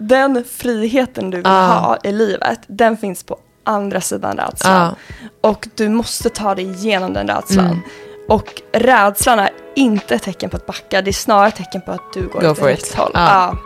[0.00, 1.78] den friheten du vill Ah.
[1.78, 4.94] ha i livet, den finns på andra sidan rädslan.
[5.40, 7.66] Och du måste ta dig igenom den rädslan.
[7.66, 7.78] Mm.
[8.28, 11.92] Och rädslan är inte ett tecken på att backa, det är snarare ett tecken på
[11.92, 13.10] att du går Go åt rätt håll.
[13.14, 13.56] Ja.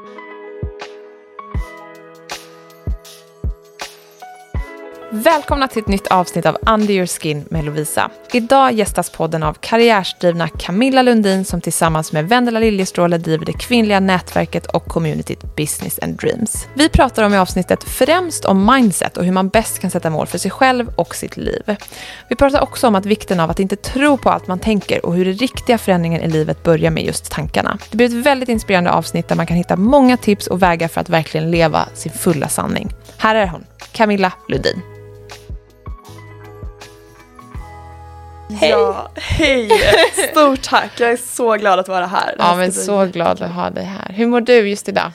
[5.17, 8.11] Välkomna till ett nytt avsnitt av Under your skin med Lovisa.
[8.33, 14.01] Idag gästas podden av karriärsdrivna Camilla Lundin som tillsammans med Vendela Liljestråle driver det kvinnliga
[14.01, 16.67] nätverket och communityt Business and Dreams.
[16.75, 20.27] Vi pratar om i avsnittet främst om mindset och hur man bäst kan sätta mål
[20.27, 21.77] för sig själv och sitt liv.
[22.29, 25.15] Vi pratar också om att vikten av att inte tro på allt man tänker och
[25.15, 27.79] hur den riktiga förändringen i livet börjar med just tankarna.
[27.91, 31.01] Det blir ett väldigt inspirerande avsnitt där man kan hitta många tips och vägar för
[31.01, 32.95] att verkligen leva sin fulla sanning.
[33.17, 34.94] Här är hon, Camilla Lundin.
[38.61, 38.71] Hej!
[38.71, 39.71] Ja, hej!
[40.31, 42.35] Stort tack, jag är så glad att vara här.
[42.39, 44.13] Ja, men bli så glad att ha dig här.
[44.15, 45.11] Hur mår du just idag?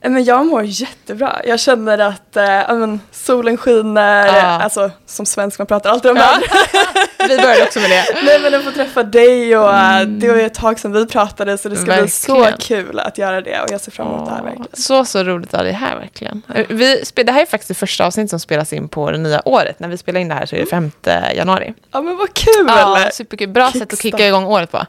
[0.00, 1.40] Eh, Men jag mår jättebra.
[1.44, 4.42] Jag känner att ja, men, solen skiner, Ja.
[4.42, 6.38] alltså som svensk man pratar alltid om Ja.
[6.40, 6.48] det.
[7.28, 8.04] Vi började också med det.
[8.24, 11.06] Nej men att få träffa dig och eh, det var ju ett tag sedan vi
[11.06, 12.42] pratade så det ska bli så Mm.
[12.44, 12.84] Verkligen.
[12.86, 14.66] kul att göra det och jag ser fram emot det här verkligen.
[14.72, 16.42] Så, så roligt att ha dig här verkligen.
[16.68, 19.48] Vi, spe- det här är faktiskt det första avsnitt som spelas in på det nya
[19.48, 19.80] året.
[19.80, 20.90] När vi spelar in det här så är det 5
[21.34, 21.74] januari.
[21.92, 22.64] Ja men vad kul!
[22.68, 23.48] Ja, superkul.
[23.48, 24.02] Bra sätt att Kickstart.
[24.02, 24.86] kicka igång året på.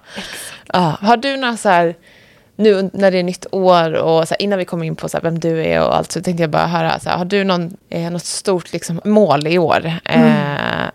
[0.73, 1.95] Ja, har du några så här,
[2.55, 5.17] nu när det är nytt år och så här, innan vi kommer in på så
[5.17, 7.43] här, vem du är och allt så tänkte jag bara höra, så här, har du
[7.43, 9.91] någon, eh, något stort liksom, mål i år?
[10.05, 10.23] Eh,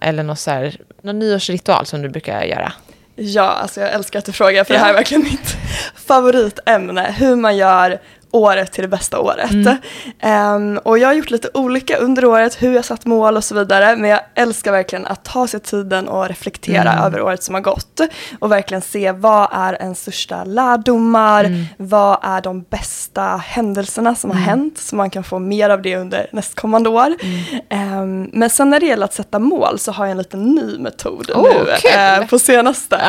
[0.01, 0.77] eller något, så här,
[1.09, 2.73] någon nyårsritual som du brukar göra?
[3.17, 5.57] Ja, alltså jag älskar att du frågar för det här är verkligen mitt
[5.95, 7.15] favoritämne.
[7.19, 8.01] Hur man gör
[8.31, 9.51] året till det bästa året.
[9.51, 9.77] Mm.
[10.21, 13.55] Ehm, och jag har gjort lite olika under året, hur jag satt mål och så
[13.55, 13.97] vidare.
[13.97, 17.05] Men jag älskar verkligen att ta sig tiden och reflektera Mm.
[17.05, 18.01] över året som har gått.
[18.39, 21.65] Och verkligen se vad är ens största lärdomar, Mm.
[21.77, 24.79] vad är de bästa händelserna som har hänt.
[24.79, 27.07] Så man kan få mer av det under nästkommande år.
[27.23, 27.39] Mm.
[27.71, 30.79] Ehm, men sen när det gäller att sätta mål så har jag en liten ny
[30.79, 31.91] metod Oh, nu kul.
[32.23, 33.01] eh, på senaste.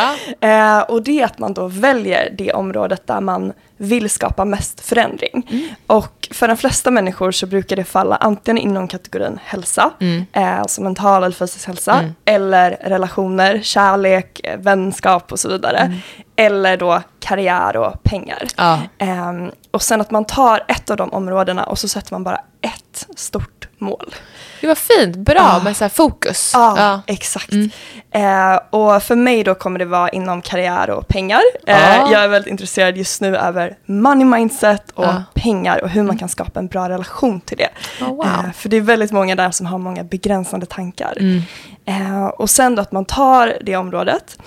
[0.42, 0.48] Ja.
[0.50, 4.82] Eh, och det är att man då väljer det området där man vill skapa mest
[4.82, 5.48] förändring.
[5.52, 5.68] Mm.
[5.88, 10.26] Och för de flesta människor så brukar det falla antingen inom kategorin hälsa, Mm.
[10.34, 12.16] eh, alltså mental eller fysisk hälsa, Mm.
[12.26, 15.78] eller relationer, kärlek, eh, vänskap och så vidare.
[15.78, 15.98] Mm.
[16.36, 18.44] Eller då karriär och pengar.
[18.58, 18.80] Ja.
[18.98, 22.42] Ehm, och sen att man tar ett av de områdena och så sätter man bara
[22.62, 24.16] ett stort mål.
[24.62, 25.62] Det var fint, bra Ja.
[25.64, 26.52] med så fokus.
[26.54, 27.02] Ja, Ja.
[27.08, 27.52] exakt.
[27.52, 27.70] Mm.
[28.12, 31.42] Eh, och för mig då kommer det vara inom karriär och pengar.
[31.68, 32.12] Eh, Ja.
[32.12, 35.24] Jag är väldigt intresserad just nu över money mindset och Ja.
[35.34, 37.70] pengar och hur man kan skapa en bra relation till det.
[38.06, 38.26] Oh, wow.
[38.26, 41.14] Eh, för det är väldigt många där som har många begränsande tankar.
[41.20, 41.42] Mm.
[41.86, 44.38] Eh, och sen då att man tar det området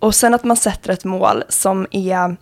[0.00, 2.36] och sen att man sätter ett mål som är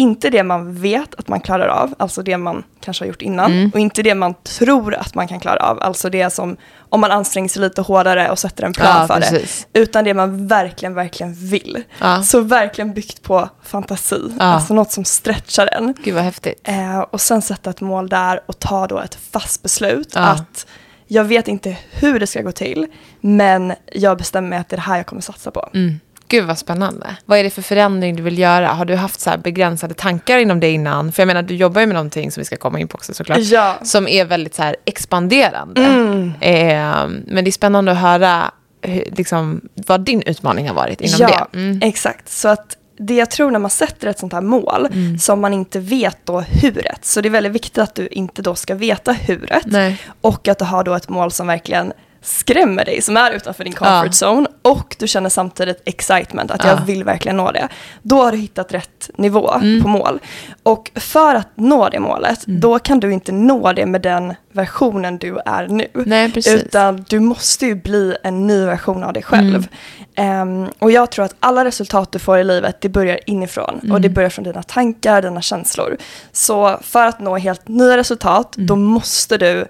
[0.00, 3.52] inte det man vet att man klarar av, alltså det man kanske har gjort innan,
[3.52, 3.70] Mm.
[3.74, 6.56] och inte det man tror att man kan klara av, alltså det som
[6.88, 9.66] om man anstränger sig lite hårdare och sätter en plan Ja, för precis.
[9.72, 11.82] det, utan det man verkligen, verkligen vill.
[11.98, 12.22] Ja.
[12.22, 14.44] Så verkligen byggt på fantasi, Ja.
[14.44, 15.94] alltså något som stretchar en.
[16.04, 16.60] Gud vad häftigt.
[16.64, 20.66] Eh, och sen sätta ett mål där och ta då ett fast beslut att
[21.06, 22.86] jag vet inte hur det ska gå till,
[23.20, 25.68] men jag bestämmer mig att det är det här jag kommer satsa på.
[25.74, 26.00] Mm.
[26.30, 27.16] Gud vad spännande.
[27.24, 28.68] Vad är det för förändring du vill göra?
[28.68, 31.12] Har du haft så begränsade tankar inom det innan?
[31.12, 33.14] För jag menar, du jobbar ju med någonting som vi ska komma in på också
[33.14, 33.38] såklart.
[33.38, 33.78] Ja.
[33.82, 35.84] Som är väldigt så expanderande.
[35.84, 36.32] Mm.
[36.40, 38.50] Eh, men det är spännande att höra
[38.82, 41.58] hur, liksom, vad din utmaning har varit inom ja, det.
[41.58, 41.80] Mm.
[41.82, 42.28] exakt.
[42.28, 45.18] Så att det jag tror när man sätter ett sånt här mål Mm.
[45.18, 48.54] som man inte vet då huret, så det är väldigt viktigt att du inte då
[48.54, 49.98] ska veta huret Nej.
[50.20, 51.92] och att du har då ett mål som verkligen
[52.22, 54.26] skrämmer dig, som är utanför din comfort Ja.
[54.28, 56.70] zone och du känner samtidigt excitement, att Ja.
[56.70, 57.68] jag vill verkligen nå det.
[58.02, 59.82] Då har du hittat rätt nivå Mm.
[59.82, 60.18] på mål.
[60.62, 65.18] Och för att nå det målet, då kan du inte nå det med den versionen
[65.18, 65.86] du är nu.
[65.94, 66.32] Nej.
[66.46, 69.68] Utan du måste ju bli en ny version av dig själv.
[70.16, 70.64] Mm.
[70.64, 73.78] Ehm, och jag tror att alla resultat du får i livet, det börjar inifrån.
[73.82, 73.92] Mm.
[73.92, 75.96] Och det börjar från dina tankar, dina känslor.
[76.32, 78.66] Så för att nå helt nya resultat, Mm.
[78.66, 79.66] då måste du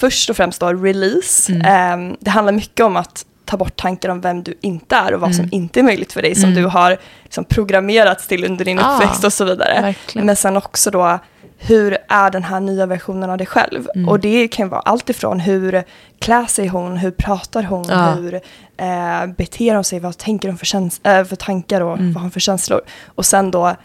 [0.00, 1.52] först och främst då release.
[1.52, 1.66] Mm.
[1.66, 5.20] Ehm, det handlar mycket om att ta bort tankar om vem du inte är och
[5.20, 5.54] vad som Mm.
[5.54, 6.62] inte är möjligt för dig, som Mm.
[6.62, 9.80] du har liksom programmerats till under din Ah, uppväxt och så vidare.
[9.82, 10.26] verkligen.
[10.26, 11.18] Men sen också då,
[11.58, 13.88] hur är den här nya versionen av dig själv?
[13.94, 14.08] Mm.
[14.08, 15.84] Och det kan vara allt ifrån hur
[16.18, 18.10] klär sig hon, hur pratar hon, Ja.
[18.10, 18.34] hur
[18.76, 22.06] eh, beter hon sig, vad tänker hon för, käns- äh, för tankar och Mm.
[22.06, 22.80] vad har hon för känslor?
[23.14, 23.76] Och sen då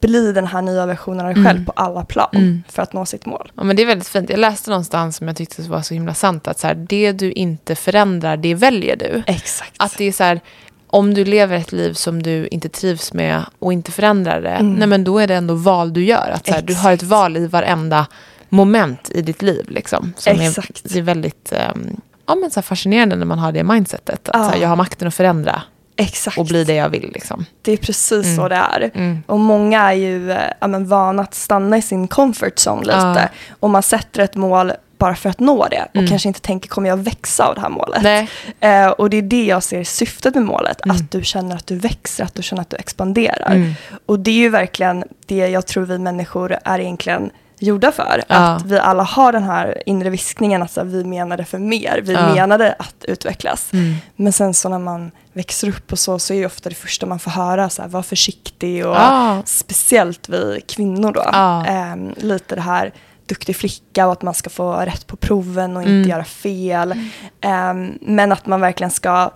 [0.00, 1.64] bli den här nya versionen av dig själv Mm.
[1.64, 2.62] på alla plan Mm.
[2.68, 3.52] för att nå sitt mål.
[3.54, 4.30] Ja, men det är väldigt fint.
[4.30, 6.48] Jag läste någonstans som jag tyckte var så himla sant.
[6.48, 9.22] Att så här, det du inte förändrar, det väljer du.
[9.26, 9.72] Exakt.
[9.78, 10.40] Att det är så här,
[10.86, 14.74] om du lever ett liv som du inte trivs med och inte förändrar det, Mm.
[14.74, 16.30] nej men då är det ändå val du gör.
[16.34, 18.06] Att så här, du har ett val i varenda
[18.48, 19.64] moment i ditt liv.
[19.68, 20.84] Liksom, som Exakt.
[20.84, 24.28] Är, det är väldigt um, ja, men så fascinerande när man har det mindsetet.
[24.28, 24.50] Att Ja.
[24.52, 25.62] så jag har makten att förändra
[26.00, 26.38] Exakt.
[26.38, 27.10] och bli det jag vill.
[27.14, 27.44] Liksom.
[27.62, 28.36] Det är precis Mm.
[28.36, 28.90] så det är.
[28.94, 29.22] Mm.
[29.26, 32.98] Och många är ju ja, men vana att stanna i sin comfort zone lite.
[32.98, 33.28] Ja.
[33.60, 35.82] Och man sätter ett mål bara för att nå det.
[35.90, 36.08] Och Mm.
[36.08, 38.02] kanske inte tänker, kommer jag växa av det här målet?
[38.02, 38.28] Nej.
[38.60, 40.84] Eh, och det är det jag ser syftet med målet.
[40.84, 40.96] Mm.
[40.96, 43.50] Att du känner att du växer, att du känner att du expanderar.
[43.54, 43.72] Mm.
[44.06, 48.22] Och det är ju verkligen det jag tror vi människor är egentligen gjorda för.
[48.28, 48.34] Ja.
[48.36, 52.00] Att vi alla har den här inre viskningen att så här, vi menade för mer.
[52.04, 52.34] Vi Ja.
[52.34, 53.72] menade att utvecklas.
[53.72, 53.94] Mm.
[54.16, 57.06] Men sen så när man växer upp och så, så är ju ofta det första
[57.06, 59.42] man får höra så här, var försiktig och Ja.
[59.44, 61.22] speciellt vi kvinnor då.
[61.32, 61.66] Ja.
[61.66, 62.92] Ehm, lite det här
[63.26, 66.08] duktig flicka och att man ska få rätt på proven och inte Mm.
[66.08, 66.94] göra fel.
[67.40, 69.30] Ehm, men att man verkligen ska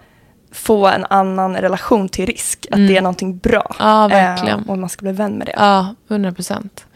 [0.52, 2.66] få en annan relation till risk.
[2.70, 2.88] Att Mm.
[2.88, 3.76] det är någonting bra.
[3.78, 4.58] Ja, verkligen.
[4.58, 5.54] Ehm, och man ska bli vän med det.
[5.56, 6.86] Ja, 100 procent.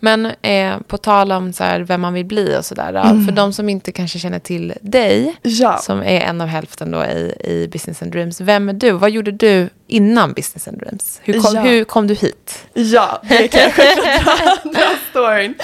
[0.00, 2.94] Men eh, på tal om så här, vem man vill bli och sådär.
[2.94, 3.26] Mm.
[3.26, 5.76] För de som inte kanske känner till dig, Ja.
[5.78, 8.40] som är en av hälften då i, i Business and Dreams.
[8.40, 8.90] Vem är du?
[8.92, 11.20] Vad gjorde du innan Business and Dreams?
[11.24, 11.60] Hur kom, Ja.
[11.60, 12.64] hur kom du hit?
[12.74, 15.54] Ja, det kan jag självklart dra, dra storyn.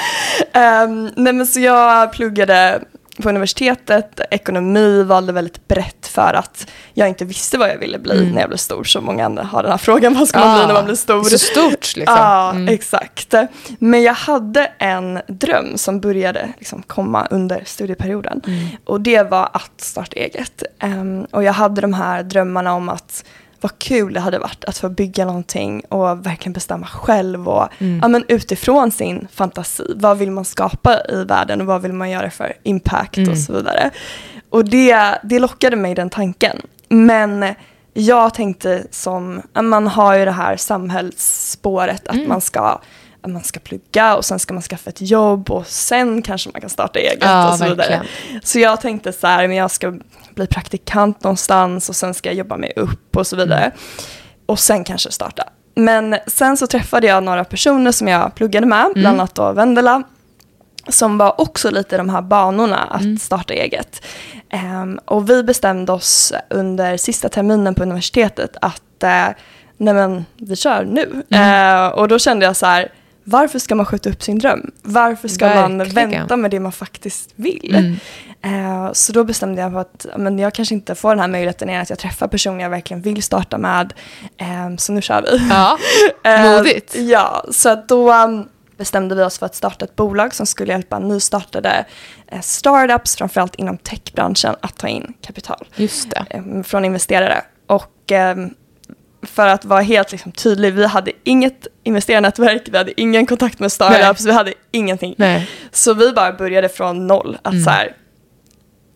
[0.54, 2.80] Um, nej men så jag pluggade
[3.22, 8.12] på universitetet, ekonomi, valde väldigt brett för att jag inte visste vad jag ville bli
[8.18, 8.28] Mm.
[8.28, 8.84] när jag blev stor.
[8.84, 11.22] Så många andra har den här frågan, vad ska man bli när man blir stor?
[11.24, 12.16] Så stort liksom.
[12.16, 12.68] Ja, Mm.
[12.68, 13.34] exakt.
[13.78, 18.40] Men jag hade en dröm som började liksom komma under studieperioden.
[18.46, 18.66] Mm.
[18.84, 20.62] Och det var att starta eget.
[20.78, 23.24] Ehm, och jag hade de här drömmarna om att
[23.66, 27.98] vad kul det hade varit att få bygga någonting och verkligen bestämma själv och Mm.
[28.02, 29.92] ja, men utifrån sin fantasi.
[29.96, 33.30] Vad vill man skapa i världen och vad vill man göra för impact Mm.
[33.30, 33.90] och så vidare.
[34.50, 36.56] Och det, det lockade mig den tanken.
[36.88, 37.54] Men
[37.94, 42.28] jag tänkte som, man har ju det här samhällsspåret att Mm.
[42.28, 42.80] man ska
[43.26, 46.60] att man ska plugga och sen ska man skaffa ett jobb och sen kanske man
[46.60, 47.76] kan starta eget Ja, och så vidare.
[47.76, 48.06] verkligen.
[48.42, 49.94] Så jag tänkte så här, men jag ska
[50.34, 53.60] bli praktikant någonstans och sen ska jag jobba mig upp och så vidare.
[53.64, 53.76] Mm.
[54.46, 55.44] Och sen kanske starta.
[55.74, 58.92] Men sen så träffade jag några personer som jag pluggade med, Mm.
[58.94, 60.02] bland annat då Vendela,
[60.88, 63.18] som var också lite i de här banorna att Mm.
[63.18, 64.02] starta eget.
[64.50, 69.26] Ehm, och vi bestämde oss under sista terminen på universitetet att eh,
[69.76, 71.22] nej men vi kör nu.
[71.30, 71.84] Mm.
[71.84, 72.92] Eh, och då kände jag så här,
[73.28, 74.70] varför ska man skjuta upp sin dröm?
[74.82, 76.10] Varför ska man Verkligen.
[76.10, 77.74] vänta med det man faktiskt vill?
[77.74, 77.96] Mm.
[78.42, 81.68] Eh, så då bestämde jag för att men jag kanske inte får den här möjligheten
[81.68, 83.92] igen att jag träffar personer jag verkligen vill starta med.
[84.36, 85.48] Eh, så nu kör vi.
[85.50, 85.78] Ja,
[86.24, 86.94] Eh, modigt.
[86.96, 90.98] Ja, så då um, bestämde vi oss för att starta ett bolag som skulle hjälpa
[90.98, 91.84] nystartade
[92.26, 96.62] eh, startups, framförallt inom techbranschen, att ta in kapital Just det.
[96.64, 97.42] från investerare.
[97.66, 98.54] Och ehm,
[99.26, 103.72] för att vara helt liksom, tydlig, vi hade inget investerarnätverk, vi hade ingen kontakt med
[103.72, 105.14] startups, vi hade ingenting.
[105.18, 105.50] Nej.
[105.72, 107.38] Så vi bara började från noll.
[107.42, 107.64] Att Mm.
[107.64, 107.92] så här,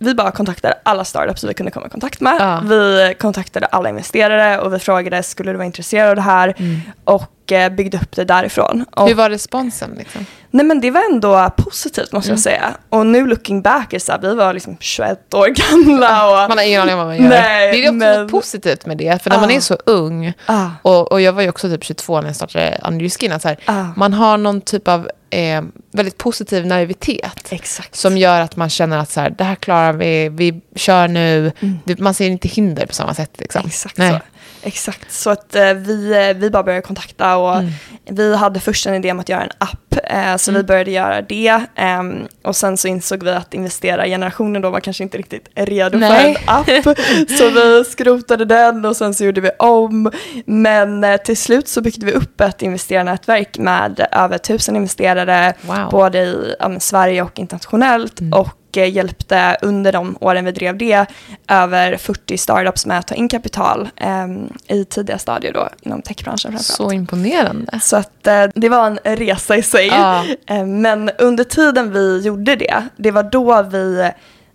[0.02, 2.37] vi bara kontaktade alla startups vi kunde komma i kontakt med.
[2.41, 2.61] Ja.
[2.64, 6.81] Vi kontaktade alla investerare och vi frågade skulle du vara intresserad av det här Mm.
[7.05, 8.85] och eh, byggde upp det därifrån.
[8.97, 9.91] Och, Hur var responsen?
[9.99, 10.26] Liksom?
[10.50, 12.35] nej men det var ändå positivt måste Mm.
[12.37, 12.70] jag säga.
[12.88, 16.58] Och nu looking back är så här, vi var liksom 21 år gamla och Man
[16.58, 17.29] har ingen aning om vad man gör.
[17.29, 19.23] Nej, det är också men- något positivt med det.
[19.23, 19.41] För när Ja.
[19.41, 22.37] man är så ung, ah, och, och jag var ju också typ 22 när jag
[22.37, 25.62] startade Under Your Skin, att så här, ah, man har någon typ av eh,
[25.93, 27.49] väldigt positiv naivitet.
[27.50, 27.94] exakt.
[27.94, 31.52] Som gör att man känner att så här, det här klarar vi, vi kör nu.
[31.61, 31.78] Mm.
[31.99, 33.31] Man ser inte hinder på samma sätt.
[33.38, 33.62] Liksom.
[33.66, 34.12] Exakt Nej.
[34.12, 34.21] så.
[34.62, 37.71] Exakt, så att eh, vi, eh, vi bara började kontakta och Mm.
[38.11, 40.62] vi hade först en idé om att göra en app, eh, så Mm.
[40.62, 41.61] vi började göra det.
[41.76, 46.35] ehm, och sen så insåg vi att investerargenerationen då var kanske inte riktigt redo Nej.
[46.35, 46.49] för en
[46.88, 46.99] app.
[47.38, 50.11] så vi skrotade den och sen så gjorde vi om.
[50.47, 55.90] Men eh, till slut så byggde vi upp ett investerarnätverk med över tusen investerare, Wow.
[55.90, 58.21] både i Sverige och internationellt.
[58.21, 58.33] Mm.
[58.40, 61.07] Och eh, hjälpte under de åren vi drev det
[61.49, 66.50] över 40 startups med att ta in kapital em, i tidiga stadier då inom techbranschen
[66.53, 66.67] framförallt.
[66.67, 67.81] Så imponerande.
[67.83, 69.87] Så att eh, det var en resa i sig.
[69.87, 70.25] Ja.
[70.47, 74.09] Eh, men under tiden vi gjorde det, det var då vi eh,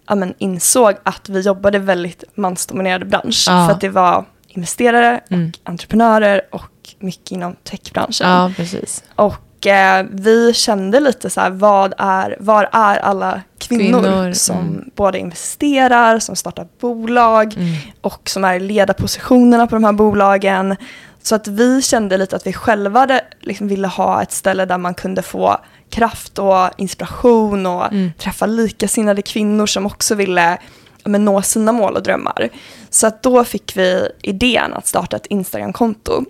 [0.07, 3.45] ja, men insåg att vi jobbade väldigt mansdominerad bransch.
[3.47, 3.65] Ja.
[3.67, 5.51] För att det var investerare Mm.
[5.63, 8.29] och entreprenörer och mycket inom techbranschen.
[8.29, 9.03] Ja, precis.
[9.15, 9.35] Och
[9.67, 14.89] eh, vi kände lite så här, vad är, var är alla kvinnor, Kvinnor, som mm.
[14.95, 17.75] både investerar, som startar bolag Mm.
[18.01, 20.75] och som är i ledarpositionerna på de här bolagen.
[21.21, 24.77] Så att vi kände lite att vi själva hade, liksom ville ha ett ställe där
[24.77, 25.57] man kunde få
[25.89, 28.11] kraft och inspiration och Mm.
[28.17, 30.57] träffa likasinnade kvinnor som också ville
[31.03, 32.49] men, nå sina mål och drömmar.
[32.89, 36.25] Så att då fick vi idén att starta ett Instagram-konto.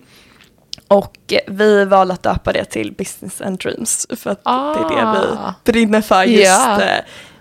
[0.88, 1.16] Och
[1.46, 4.74] vi valde att döpa det till Business and Dreams för att Ah.
[4.74, 5.28] det är det
[5.66, 6.22] vi brinner för.
[6.24, 6.86] Just, eh,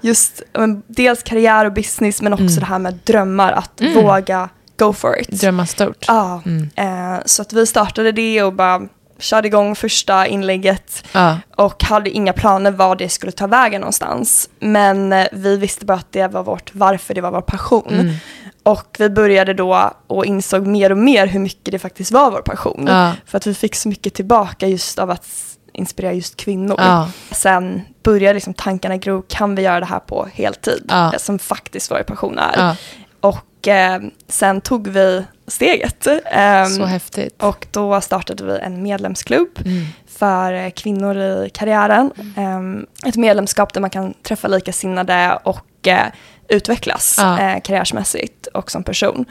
[0.02, 0.42] just
[0.88, 2.60] dels karriär och business men också Mm.
[2.60, 3.94] det här med drömmar, att Mm.
[3.94, 5.30] våga go for it.
[5.30, 6.06] Drömma stort.
[6.08, 6.70] Ja, Mm.
[6.76, 8.82] eh, så att vi startade det och bara
[9.20, 11.38] körde igång första inlägget Ja.
[11.56, 14.50] och hade inga planer var det skulle ta vägen någonstans.
[14.60, 18.18] Men eh, vi visste bara att det var vårt varför, det var vår passion.
[18.66, 22.42] Och vi började då och insåg mer och mer hur mycket det faktiskt var vår
[22.42, 22.86] passion.
[22.88, 23.12] Ja.
[23.26, 25.28] För att vi fick så mycket tillbaka just av att
[25.74, 26.76] inspirera just kvinnor.
[26.80, 27.10] Ja.
[27.32, 30.86] Sen började liksom tankarna gro, kan vi göra det här på heltid?
[30.90, 31.14] Ja.
[31.14, 32.76] Eh, Som faktiskt vår passion är.
[33.22, 36.08] Och eh, sen tog vi steget.
[36.32, 37.44] Ehm, Så häftigt.
[37.44, 39.86] och då startade vi en medlemsklubb Mm.
[40.18, 42.12] För eh, kvinnor i karriären.
[42.38, 46.06] Ehm, ett medlemskap där man kan träffa likasinnade och eh,
[46.48, 47.40] utvecklas Ja.
[47.40, 49.26] eh, karriärsmässigt och som person.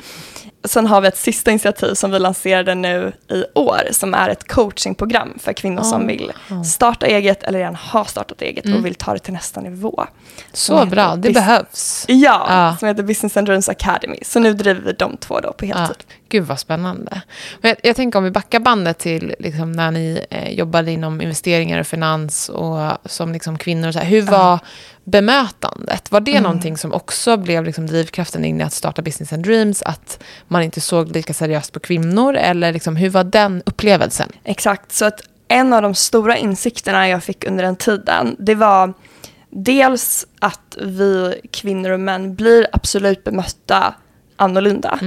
[0.65, 4.49] Sen har vi ett sista initiativ som vi lanserade nu i år som är ett
[4.49, 6.07] coachingprogram för kvinnor som Oh.
[6.07, 6.33] vill
[6.65, 8.79] starta eget eller redan har startat eget Mm.
[8.79, 10.05] och vill ta det till nästa nivå.
[10.53, 12.05] Så bra, det behövs.
[12.09, 12.77] Ja, Ja.
[12.79, 14.19] som heter Business and Dreams Academy.
[14.23, 15.97] Så nu driver vi de två då på Ja, heltid.
[16.29, 17.23] gud vad spännande.
[17.61, 21.21] Men jag, jag tänker om vi backar bandet till liksom, när ni eh, jobbade inom
[21.21, 23.89] investeringar och finans och som liksom, kvinnor.
[23.89, 24.59] Och så här, hur var
[25.05, 26.11] bemötandet?
[26.13, 26.43] Var det Mm.
[26.43, 29.83] någonting som också blev liksom, drivkraften in i att starta Business and Dreams?
[29.83, 32.35] Att man inte såg lika seriöst på kvinnor?
[32.37, 34.29] Eller liksom, hur var den upplevelsen?
[34.45, 38.95] Exakt, så att en av de stora insikterna jag fick under den tiden, det var
[39.51, 43.95] dels att vi kvinnor och män blir absolut bemötta
[44.37, 44.99] annorlunda.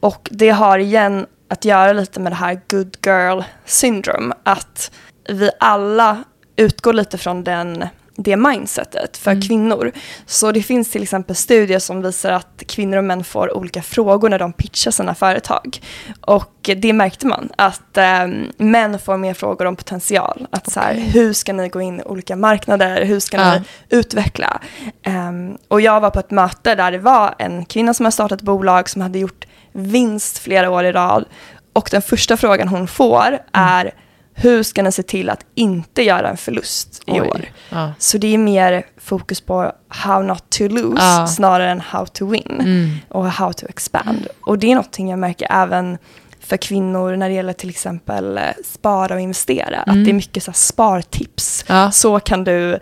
[0.00, 4.90] Och det har igen att göra lite med det här good girl syndrome, att
[5.28, 6.24] vi alla
[6.56, 7.84] utgår lite från den
[8.16, 9.92] det mindsetet för kvinnor.
[10.26, 14.28] Så det finns till exempel studier som visar att kvinnor och män får olika frågor
[14.28, 15.80] när de pitchar sina företag.
[16.20, 20.46] Och det märkte man, att eh, män får mer frågor om potential.
[20.50, 23.04] Att så här, hur ska ni gå in i olika marknader?
[23.04, 23.54] Hur ska Ja.
[23.54, 23.60] ni
[23.96, 24.60] utveckla?
[25.02, 28.38] Ehm, och jag var på ett möte där det var en kvinna som har startat
[28.40, 31.24] ett bolag som hade gjort vinst flera år i rad.
[31.72, 33.92] Och den första frågan hon får är
[34.38, 37.20] hur ska ni se till att inte göra en förlust i Oj.
[37.20, 37.40] år?
[37.70, 37.92] Ja.
[37.98, 41.26] Så det är mer fokus på how not to lose Ja.
[41.26, 42.90] snarare än how to win Mm.
[43.08, 44.26] och how to expand.
[44.40, 45.98] Och det är någonting jag märker även
[46.40, 49.78] för kvinnor när det gäller till exempel eh, spara och investera.
[49.82, 51.64] Att det är mycket så spartips.
[51.68, 51.82] Mm.
[51.82, 51.90] Ja.
[51.90, 52.78] Så kan du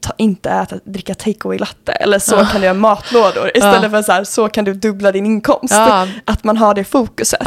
[0.00, 2.44] ta, inte äta, dricka takeaway latte eller så Ja.
[2.44, 3.90] kan du göra matlådor istället Ja.
[3.90, 5.74] för så här, så kan du dubbla din inkomst.
[5.74, 6.06] Ja.
[6.24, 7.42] Att man har det fokuset.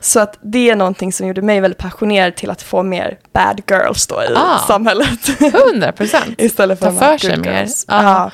[0.00, 3.60] Så att det är någonting som gjorde mig väldigt passionerad till att få mer bad
[3.70, 4.26] girls då i
[4.66, 5.40] samhället.
[5.72, 6.34] 100 procent.
[6.38, 7.66] Istället för Ta för sig mer.
[7.88, 8.30] Ja.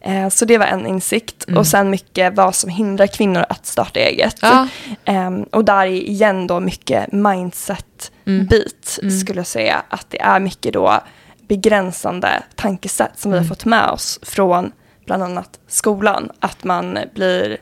[0.00, 1.44] Eh, Så det var en insikt.
[1.48, 1.58] Mm.
[1.58, 4.36] Och sen mycket vad som hindrar kvinnor att starta eget.
[4.42, 4.68] Ja.
[5.04, 9.18] Ehm, och där är igen då mycket mindset-bit Mm.
[9.20, 9.82] skulle jag säga.
[9.88, 11.00] Att det är mycket då
[11.48, 13.48] begränsande tankesätt som vi Mm.
[13.48, 14.72] har fått med oss från
[15.06, 16.30] bland annat skolan.
[16.40, 17.56] Att man blir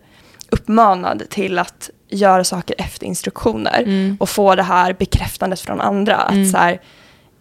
[0.50, 4.16] uppmanad till att göra saker efter instruktioner Mm.
[4.20, 6.16] och få det här bekräftandet från andra.
[6.22, 6.42] Mm.
[6.44, 6.80] Att så här,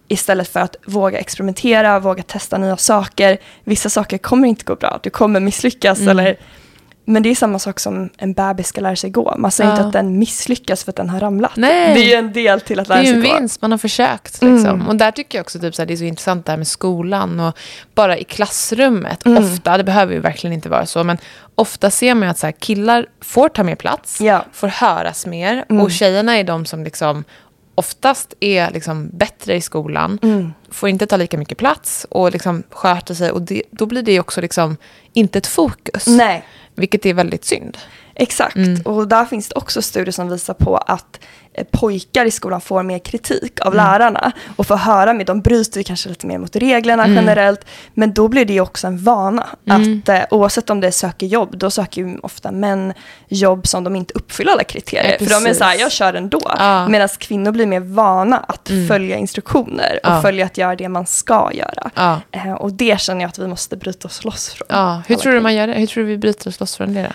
[0.08, 3.38] istället för att våga experimentera, våga testa nya saker.
[3.64, 6.00] Vissa saker kommer inte gå bra, du kommer misslyckas.
[6.00, 6.10] Mm.
[6.20, 6.38] Eller,
[7.12, 9.36] men det är samma sak som en bebis ska lära sig gå.
[9.38, 9.76] Man säger Ja.
[9.76, 11.52] inte att den misslyckas för att den har ramlat.
[11.56, 11.94] Nej.
[11.94, 13.40] Det är ju en del till att Det lära är ju sig en gå.
[13.40, 14.34] vinst, man har försökt.
[14.42, 14.66] Liksom.
[14.70, 14.88] Mm.
[14.88, 16.68] Och där tycker jag också typ, så här, det är så intressant det här med
[16.68, 17.58] skolan och
[17.96, 19.26] bara i klassrummet.
[19.26, 19.44] Mm.
[19.44, 21.18] Ofta, det behöver ju verkligen inte vara så, men
[21.56, 24.46] ofta ser man ju att så här, killar får ta mer plats, Ja.
[24.52, 25.82] får höras mer Mm.
[25.84, 27.24] och tjejerna är de som liksom
[27.76, 30.54] oftast är liksom bättre i skolan, Mm.
[30.72, 33.32] Får inte ta lika mycket plats och liksom sköter sig.
[33.32, 34.78] Och det, då blir det också liksom
[35.14, 37.78] inte ett fokus, Nej, vilket är väldigt synd.
[38.22, 38.56] Exakt.
[38.56, 38.82] Mm.
[38.82, 41.20] Och där finns det också studier som visar på att
[41.54, 43.86] eh, pojkar i skolan får mer kritik av Mm.
[43.86, 47.16] lärarna och får höra mer, de bryter kanske lite mer mot reglerna Mm.
[47.16, 49.46] generellt, men då blir det också en vana.
[49.70, 50.02] Mm.
[50.06, 52.94] Att eh, oavsett om det söker jobb, då söker ju ofta män
[53.28, 55.18] jobb som de inte uppfyller alla kriterier.
[55.20, 56.42] Ja, för de är så här, jag kör ändå.
[56.58, 56.88] Ja.
[56.88, 58.88] Medan kvinnor blir mer vana att Mm.
[58.88, 60.22] följa instruktioner och Ja.
[60.22, 61.90] följa att göra det man ska göra.
[61.96, 62.22] Ja.
[62.32, 65.02] Eh, och det känner jag att vi måste bryta oss loss från.
[65.08, 65.74] Hur tror du man gör det?
[65.74, 67.02] Hur tror du vi bryter oss loss från det?
[67.02, 67.10] Då?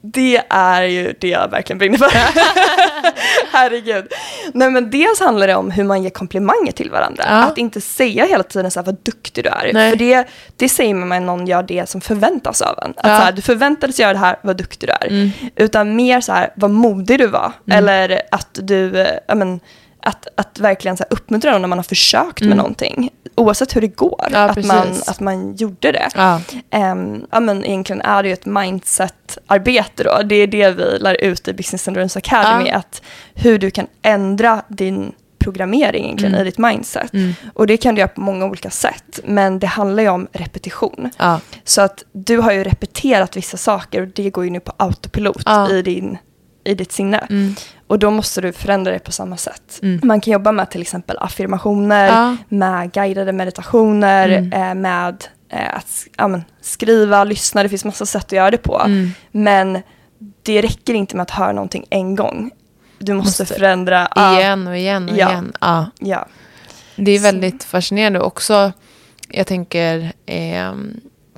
[0.00, 2.10] Det är ju det jag verkligen brinner för.
[3.52, 4.12] Herregud.
[4.54, 7.24] Nej men dels handlar det om hur man ger komplimanger till varandra.
[7.28, 7.34] Ja.
[7.44, 9.70] Att inte säga hela tiden så här vad duktig du är.
[9.72, 9.90] Nej.
[9.90, 12.90] För det, det säger man när någon gör det som förväntas av en.
[12.90, 13.18] Att Ja.
[13.18, 15.06] så här, du förväntades göra det här, vad duktig du är.
[15.08, 15.30] Mm.
[15.56, 17.52] Utan mer så här, vad modig du var.
[17.66, 17.78] Mm.
[17.78, 19.60] Eller att du, eh, ja men,
[20.08, 22.48] att, att verkligen så här uppmuntra någon när man har försökt Mm.
[22.48, 23.10] med någonting.
[23.34, 24.28] Oavsett hur det går.
[24.32, 26.08] Ja, att, man, att man gjorde det.
[26.14, 26.40] Ja.
[26.92, 30.22] Um, ja, men egentligen är det ju ett mindset-arbete då.
[30.24, 32.68] Det är det vi lär ut i Business Dreams Academy.
[32.70, 32.76] Ja.
[32.76, 33.02] Att
[33.34, 36.46] hur du kan ändra din programmering egentligen Mm.
[36.46, 37.12] i ditt mindset.
[37.14, 37.34] Mm.
[37.54, 39.20] Och det kan du göra på många olika sätt.
[39.24, 41.10] Men det handlar ju om repetition.
[41.64, 45.42] Så att du har ju repeterat vissa saker och det går ju nu på autopilot
[45.70, 46.18] i, din,
[46.68, 47.18] i ditt sinne.
[47.30, 47.54] Mm.
[47.86, 49.78] Och då måste du förändra det på samma sätt.
[49.82, 50.00] Mm.
[50.04, 52.36] Man kan jobba med till exempel affirmationer, Ja.
[52.48, 54.52] med guidade meditationer, Mm.
[54.52, 57.62] eh, med eh, att ja, men, skriva, lyssna.
[57.62, 58.78] Det finns massa sätt att göra det på.
[58.80, 59.10] Mm.
[59.30, 59.78] Men
[60.42, 62.50] det räcker inte med att höra någonting en gång.
[62.98, 64.08] Du måste, Måste förändra.
[64.16, 65.30] Igen och igen och Ja.
[65.30, 65.52] igen.
[65.60, 65.90] Ja.
[65.98, 66.26] Ja.
[66.96, 68.72] Det är väldigt fascinerande också.
[69.28, 70.72] Jag tänker eh,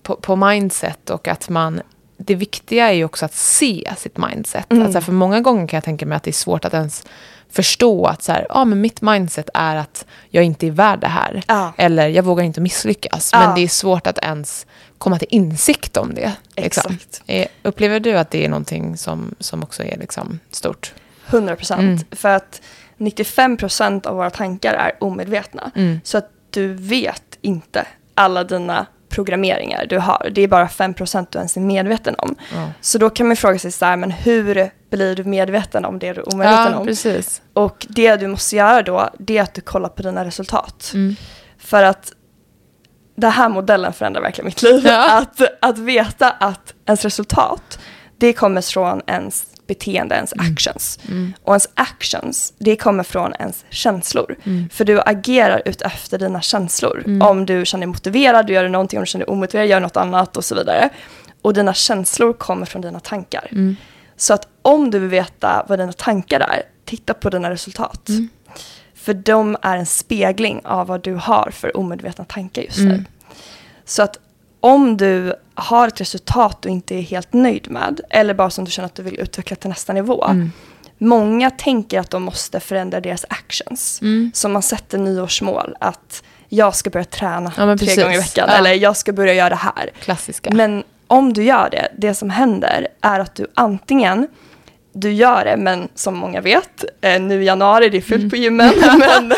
[0.03, 1.81] på, på mindset och att man...
[2.25, 4.73] Det viktiga är ju också att se sitt mindset.
[4.73, 4.85] Mm.
[4.87, 7.05] Alltså för många gånger kan jag tänka mig att det är svårt att ens
[7.51, 11.07] förstå att så här, ah, men mitt mindset är att jag inte är värd det
[11.07, 11.43] här.
[11.47, 11.73] Ja.
[11.77, 13.31] Eller jag vågar inte misslyckas.
[13.33, 13.39] Ja.
[13.39, 14.67] Men det är svårt att ens
[14.99, 16.33] komma till insikt om det.
[16.57, 16.93] liksom.
[16.95, 17.23] Exakt.
[17.27, 20.93] Eh, Upplever du att det är någonting som, som också är liksom stort?
[21.27, 21.81] 100 procent.
[21.81, 21.99] Mm.
[22.11, 22.61] För att
[22.97, 25.71] 95 procent av våra tankar är omedvetna.
[25.75, 26.01] Mm.
[26.05, 30.29] Så att du vet inte alla dina programmeringar du har.
[30.33, 32.35] Det är bara 5 procent du ens är medveten om.
[32.55, 35.99] Ja, Så då kan man fråga sig så här, men hur blir du medveten om
[35.99, 36.87] det du är omedveten ja om?
[36.87, 37.43] precis.
[37.53, 40.91] Och det du måste göra då, det är att du kollar på dina resultat.
[40.95, 41.17] Mm.
[41.59, 42.13] För att
[43.17, 44.83] den här modellen förändrar verkligen mitt liv.
[44.87, 45.11] Ja.
[45.19, 47.79] Att, att veta att ens resultat,
[48.19, 50.99] det kommer från ens beteende, ens actions.
[51.09, 51.33] Mm.
[51.45, 54.37] Och ens actions, det kommer från ens känslor.
[54.45, 54.69] Mm.
[54.69, 57.03] För du agerar ut efter dina känslor.
[57.07, 57.23] Mm.
[57.23, 59.97] Om du känner dig motiverad, du gör någonting, om du känner dig omotiverad, gör något
[59.97, 60.89] annat och så vidare.
[61.43, 63.49] Och dina känslor kommer från dina tankar.
[63.53, 63.77] Mm.
[64.17, 68.09] Så att om du vill veta vad dina tankar är, titta på dina resultat.
[68.09, 68.29] Mm.
[68.95, 72.85] För de är en spegling av vad du har för omedvetna tankar just nu.
[72.85, 73.05] Mm.
[73.85, 74.19] Så att
[74.61, 78.71] om du har ett resultat du inte är helt nöjd med, eller bara som du
[78.71, 80.25] känner att du vill utveckla till nästa nivå.
[80.25, 80.53] Mm.
[80.99, 83.99] Många tänker att de måste förändra deras actions.
[84.03, 84.31] Mm.
[84.35, 88.03] Så man sätter nyårsmål att jag ska börja träna Ja, tre precis.
[88.03, 88.57] gånger i veckan, Ja.
[88.57, 89.91] eller jag ska börja göra det här.
[90.01, 90.51] Klassiska.
[90.55, 94.29] Men om du gör det, det som händer är att du antingen
[94.93, 98.31] du gör det, men som många vet, eh, nu i januari, det är fullt Mm.
[98.31, 99.33] på gymmen, men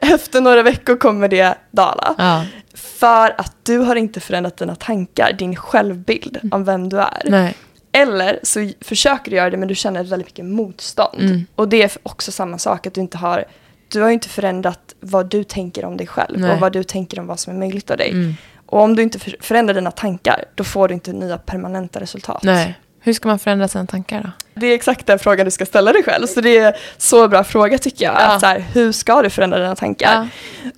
[0.00, 2.14] efter några veckor kommer det dala.
[2.18, 2.44] ja.
[2.84, 7.22] För att du har inte förändrat dina tankar, din självbild om vem du är.
[7.24, 7.54] Nej.
[7.92, 11.20] Eller så försöker du göra det men du känner väldigt mycket motstånd.
[11.22, 11.46] Mm.
[11.54, 13.44] Och det är också samma sak, att du inte har,
[13.88, 16.50] du har inte förändrat vad du tänker om dig själv Nej.
[16.52, 18.10] och vad du tänker om vad som är möjligt av dig.
[18.10, 18.34] Mm.
[18.66, 22.42] Och om du inte för- förändrar dina tankar, då får du inte nya permanenta resultat.
[22.42, 22.74] Nej.
[23.04, 24.30] Hur ska man förändra sina tankar då?
[24.60, 26.26] Det är exakt den frågan du ska ställa dig själv.
[26.26, 28.14] Så det är så bra fråga tycker jag.
[28.14, 28.18] Ja.
[28.18, 30.28] Att så här, hur ska du förändra dina tankar?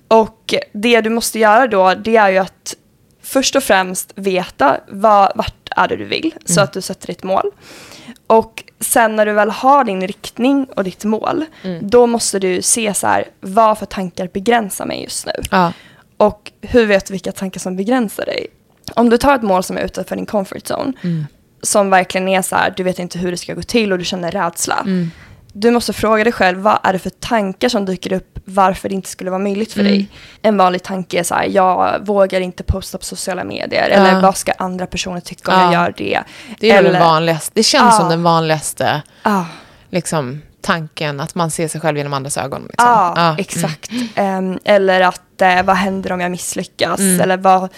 [0.07, 0.17] Ja.
[0.17, 2.75] Och det du måste göra då, det är ju att
[3.23, 6.63] först och främst veta vad, vart är det du vill, så Mm.
[6.63, 7.51] att du sätter ditt mål.
[8.27, 11.89] Och sen när du väl har din riktning och ditt mål, Mm.
[11.89, 15.31] då måste du se så här, vad för tankar begränsar mig just nu?
[15.51, 15.73] Ja.
[16.17, 18.47] Och hur vet du vilka tankar som begränsar dig?
[18.95, 21.25] Om du tar ett mål som är utanför din comfort zone, Mm.
[21.61, 24.05] Som verkligen är så här, du vet inte hur det ska gå till och du
[24.05, 24.75] känner rädsla.
[24.85, 25.11] Mm.
[25.53, 28.95] Du måste fråga dig själv, vad är det för tankar som dyker upp varför det
[28.95, 29.91] inte skulle vara möjligt för Mm.
[29.91, 30.07] dig?
[30.41, 33.89] En vanlig tanke är så här, jag vågar inte posta på sociala medier.
[33.89, 33.95] Ja.
[33.95, 35.73] Eller vad ska andra personer tycka om Ja.
[35.73, 36.23] jag gör det?
[36.59, 37.51] Det är Eller- den vanligaste.
[37.53, 37.99] Det känns Ja.
[37.99, 39.01] som den vanligaste
[39.89, 42.61] liksom, tanken att man ser sig själv genom andras ögon.
[42.69, 42.87] Liksom.
[42.87, 43.35] Ja.
[43.39, 43.91] exakt.
[44.15, 46.99] Ehm, eller att, eh, vad händer om jag misslyckas?
[46.99, 47.21] Mm.
[47.21, 47.69] Eller vad,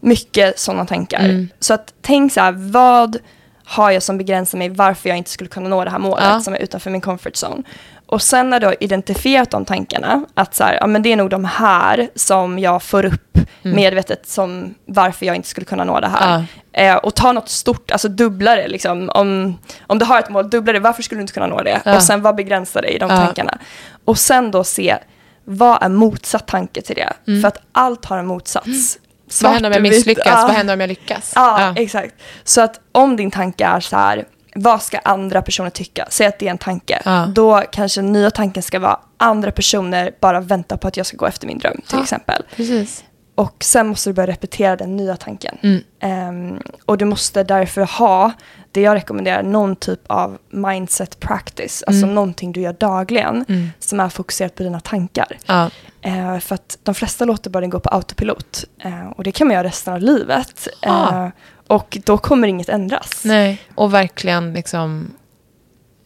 [0.00, 1.18] mycket sådana tankar.
[1.24, 1.48] Mm.
[1.60, 3.16] Så att tänk så här, vad
[3.64, 6.40] har jag som begränsar mig varför jag inte skulle kunna nå det här målet Ja.
[6.40, 7.62] som är utanför min comfort zone?
[8.06, 11.16] Och sen när du har identifierat de tankarna, att så här, ja, men det är
[11.16, 13.24] nog de här som jag får upp
[13.62, 13.76] Mm.
[13.76, 16.44] medvetet som varför jag inte skulle kunna nå det här.
[16.72, 19.10] Eh, och ta något stort, alltså dubbla det liksom.
[19.14, 21.80] Om, om du har ett mål, dubbla det, varför skulle du inte kunna nå det?
[21.84, 21.96] Ja.
[21.96, 23.16] Och sen vad begränsar dig i de Ja.
[23.16, 23.58] tankarna?
[24.04, 24.96] Och sen då se,
[25.44, 27.12] vad är motsatt tanke till det?
[27.26, 27.40] Mm.
[27.40, 28.66] För att allt har en motsats.
[28.66, 30.26] Vad Svart händer om jag misslyckas?
[30.26, 30.42] ja.
[30.46, 31.32] Vad händer om jag lyckas?
[31.34, 32.14] Ja, exakt.
[32.44, 36.06] Så att om din tanke är så här, vad ska andra personer tycka?
[36.10, 37.02] Säg att det är en tanke.
[37.04, 37.26] Ja.
[37.34, 41.16] Då kanske den nya tanken ska vara, andra personer bara väntar på att jag ska
[41.16, 42.02] gå efter min dröm, till Ja.
[42.02, 42.42] exempel.
[42.56, 43.04] Precis.
[43.34, 45.58] Och sen måste du börja repetera den nya tanken.
[45.62, 45.82] Mm.
[46.00, 48.32] Ehm, och du måste därför ha,
[48.72, 51.84] det jag rekommenderar, någon typ av mindset practice.
[51.86, 52.14] Alltså Mm.
[52.14, 53.70] någonting du gör dagligen Mm.
[53.78, 55.38] som är fokuserat på dina tankar.
[55.46, 55.70] Ja.
[56.02, 58.64] Eh, för att de flesta låter bara den gå på autopilot.
[58.78, 60.68] Eh, och det kan man göra resten av livet.
[60.82, 61.24] Ah.
[61.24, 61.28] Eh,
[61.66, 63.22] och då kommer inget ändras.
[63.24, 65.10] Nej, och verkligen liksom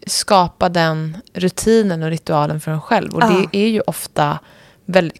[0.07, 3.15] skapa den rutinen och ritualen för en själv.
[3.15, 3.29] Och Ja.
[3.53, 4.39] det är ju ofta,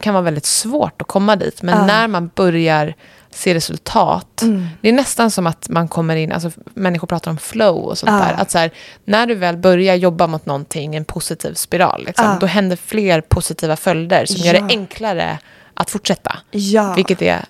[0.01, 1.63] kan vara väldigt svårt att komma dit.
[1.63, 1.87] Men Ja.
[1.87, 2.95] när man börjar
[3.35, 4.43] se resultat.
[4.43, 4.67] Mm.
[4.81, 8.13] Det är nästan som att man kommer in, alltså människor pratar om flow och sånt
[8.13, 8.19] Ja.
[8.19, 8.43] där.
[8.43, 8.71] Att så här,
[9.05, 12.37] när du väl börjar jobba mot någonting, en positiv spiral, liksom, Ja.
[12.41, 14.61] då händer fler positiva följder som gör Ja.
[14.61, 15.39] det enklare
[15.75, 16.37] att fortsätta.
[16.51, 16.95] Ja.
[16.95, 17.45] Vilket är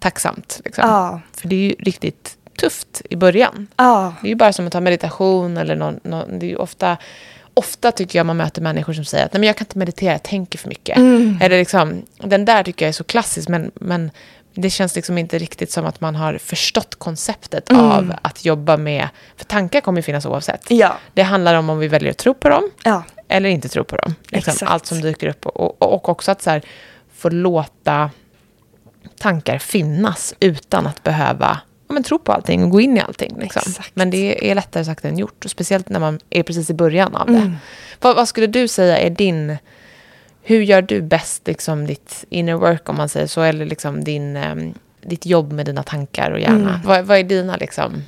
[0.00, 0.60] tacksamt.
[0.64, 0.88] Liksom.
[0.88, 1.20] Ja.
[1.36, 3.66] För det är ju riktigt tufft i början.
[3.76, 4.14] Ja.
[4.20, 6.96] Det är ju bara som att ta meditation eller någon, någon, det är ju ofta,
[7.54, 10.12] ofta tycker jag man möter människor som säger att Nej, men jag kan inte meditera,
[10.12, 10.96] jag tänker för mycket.
[10.96, 11.38] Mm.
[11.42, 14.10] Eller liksom, den där tycker jag är så klassisk, men, men
[14.54, 17.84] det känns liksom inte riktigt som att man har förstått konceptet Mm.
[17.84, 20.70] av att jobba med, för tankar kommer ju finnas oavsett.
[20.70, 20.96] Ja.
[21.14, 23.02] Det handlar om om vi väljer att tro på dem Ja.
[23.28, 24.14] eller inte tro på dem.
[24.32, 24.72] Liksom, Exakt.
[24.72, 25.46] allt som dyker upp.
[25.46, 26.62] Och, och, och också att så här,
[27.14, 28.10] få låta
[29.18, 33.36] tankar finnas utan att behöva ja, men, tro på allting och gå in i allting.
[33.40, 33.74] Liksom.
[33.94, 35.44] Men det är lättare sagt än gjort.
[35.44, 37.32] Och speciellt när man är precis i början av det.
[37.32, 37.56] Mm.
[38.00, 39.56] Vad, vad skulle du säga är din...
[40.48, 43.42] Hur gör du bäst liksom, ditt inner work, om man säger så?
[43.42, 46.70] Eller liksom din, ehm, ditt jobb med dina tankar och hjärna?
[46.70, 46.80] Mm.
[46.84, 48.02] Vad, vad är dina liksom,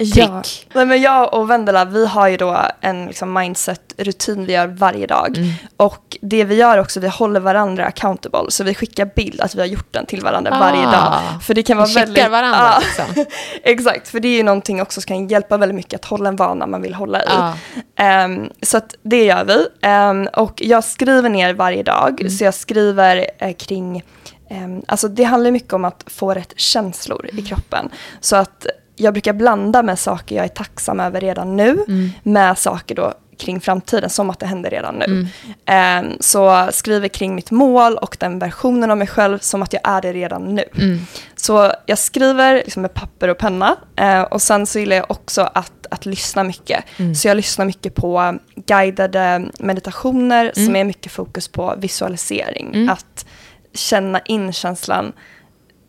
[0.00, 0.42] Ja.
[0.72, 5.06] Nej, men jag och Vendela, vi har ju då en liksom, mindset-rutin vi gör varje
[5.06, 5.38] dag.
[5.38, 5.50] Mm.
[5.76, 8.44] Och det vi gör också, vi håller varandra accountable.
[8.48, 10.58] Så vi skickar bild att vi har gjort den till varandra Ah.
[10.60, 11.14] varje dag.
[11.42, 12.28] För det kan vara Vi väldigt...
[12.30, 13.24] varandra, Ja, liksom.
[13.62, 16.36] exakt, för det är ju någonting också som kan hjälpa väldigt mycket att hålla en
[16.36, 17.26] vana man vill hålla i.
[17.28, 17.54] Ja.
[17.96, 19.66] Ehm, så att det gör vi.
[19.82, 22.20] Ehm, och jag skriver ner varje dag.
[22.20, 22.30] Mm.
[22.32, 24.02] Så jag skriver eh, kring,
[24.50, 27.44] ehm, alltså det handlar mycket om att få rätt känslor Mm.
[27.44, 27.88] i kroppen.
[28.20, 28.66] Så att
[28.98, 32.10] jag brukar blanda med saker jag är tacksam över redan nu Mm.
[32.22, 35.04] med saker då kring framtiden som att det händer redan nu.
[35.04, 35.26] Mm.
[35.66, 39.82] Ehm, så skriver kring mitt mål och den versionen av mig själv som att jag
[39.84, 40.64] är det redan nu.
[40.74, 40.98] Mm.
[41.36, 45.50] Så jag skriver liksom med papper och penna eh, och sen så gillar jag också
[45.54, 46.84] att, att lyssna mycket.
[46.96, 47.14] Mm.
[47.14, 50.66] Så jag lyssnar mycket på guidade meditationer Mm.
[50.66, 52.70] som är mycket fokus på visualisering.
[52.74, 52.88] Mm.
[52.88, 53.26] Att
[53.74, 55.12] känna in känslan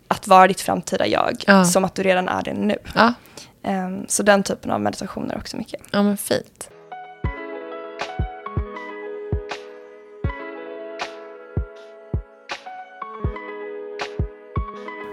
[0.09, 1.65] att vara ditt framtida jag, Ja.
[1.65, 2.75] som att du redan är det nu.
[2.95, 3.13] Ja.
[3.63, 5.81] Eh, så den typen av meditationer också mycket.
[5.91, 6.69] ja, men fint.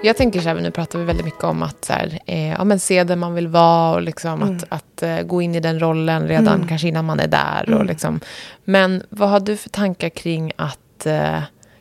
[0.02, 2.64] Jag tänker så här, nu pratar vi väldigt mycket om att så här, eh, ja,
[2.64, 4.56] men se där man vill vara och liksom Mm.
[4.56, 6.68] att, att eh, gå in i den rollen redan Mm.
[6.68, 7.62] kanske innan man är där.
[7.66, 7.86] Och Mm.
[7.86, 8.20] liksom.
[8.64, 11.38] Men vad har du för tankar kring att, eh,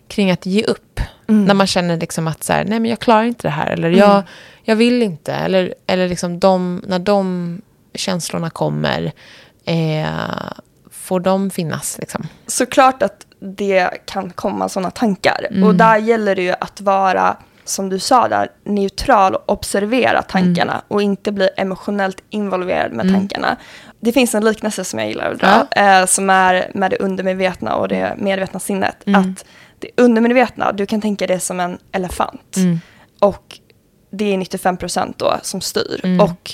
[0.07, 0.99] kring att ge upp?
[1.27, 1.45] Mm.
[1.45, 3.67] När man känner liksom att så här, nej men jag klarar inte det här.
[3.71, 3.99] Eller Mm.
[3.99, 4.23] jag,
[4.63, 5.33] jag vill inte.
[5.33, 7.61] Eller, eller liksom de, när de
[7.93, 9.11] känslorna kommer,
[9.65, 10.51] eh,
[10.91, 11.97] får de finnas?
[11.99, 12.27] Liksom?
[12.47, 15.47] Såklart att det kan komma sådana tankar.
[15.49, 15.63] Mm.
[15.63, 20.81] Och där gäller det ju att vara, som du sa där, neutral och observera tankarna
[20.87, 23.19] och inte bli emotionellt involverad med Mm.
[23.21, 23.55] tankarna.
[23.99, 27.75] Det finns en liknelse som jag gillar att dra, eh, som är med det undermedvetna
[27.75, 28.95] och det medvetna sinnet.
[29.05, 29.21] Mm.
[29.21, 29.45] Att
[29.95, 32.57] det undermedvetna, du kan tänka det som en elefant.
[32.57, 32.79] Mm.
[33.19, 33.59] Och
[34.11, 36.01] det är 95% då som styr.
[36.03, 36.19] Mm.
[36.19, 36.51] Och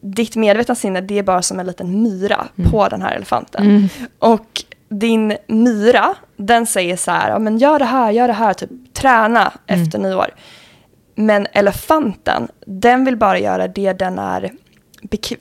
[0.00, 2.70] ditt medvetna sinne, det är bara som en liten myra Mm.
[2.70, 3.62] på den här elefanten.
[3.66, 3.88] Mm.
[4.18, 4.46] Och
[4.88, 9.52] din myra, den säger så här, men gör det här, gör det här, typ träna
[9.66, 9.82] Mm.
[9.82, 10.30] efter nyår.
[11.14, 14.50] Men elefanten, den vill bara göra det den är,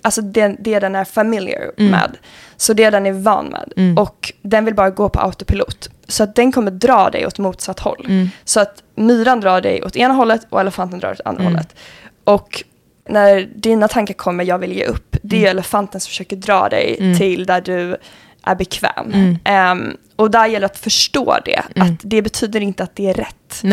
[0.01, 1.91] alltså det, det den är familiar Mm.
[1.91, 2.17] med.
[2.57, 3.73] Så det den är van med.
[3.77, 3.97] Mm.
[3.97, 5.89] Och den vill bara gå på autopilot.
[6.07, 8.05] Så att den kommer dra dig åt motsatt håll.
[8.09, 8.29] Mm.
[8.45, 11.53] Så att myran drar dig åt ena hållet och elefanten drar åt andra Mm.
[11.53, 11.75] hållet.
[12.23, 12.63] Och
[13.09, 16.69] när dina tankar kommer, jag vill ge upp, det är ju elefanten som försöker dra
[16.69, 17.17] dig Mm.
[17.17, 17.97] till där du
[18.43, 19.11] är bekväm.
[19.13, 19.37] Mm.
[19.43, 21.87] Ehm, och där gäller det att förstå det, Mm.
[21.93, 23.63] att det betyder inte att det är rätt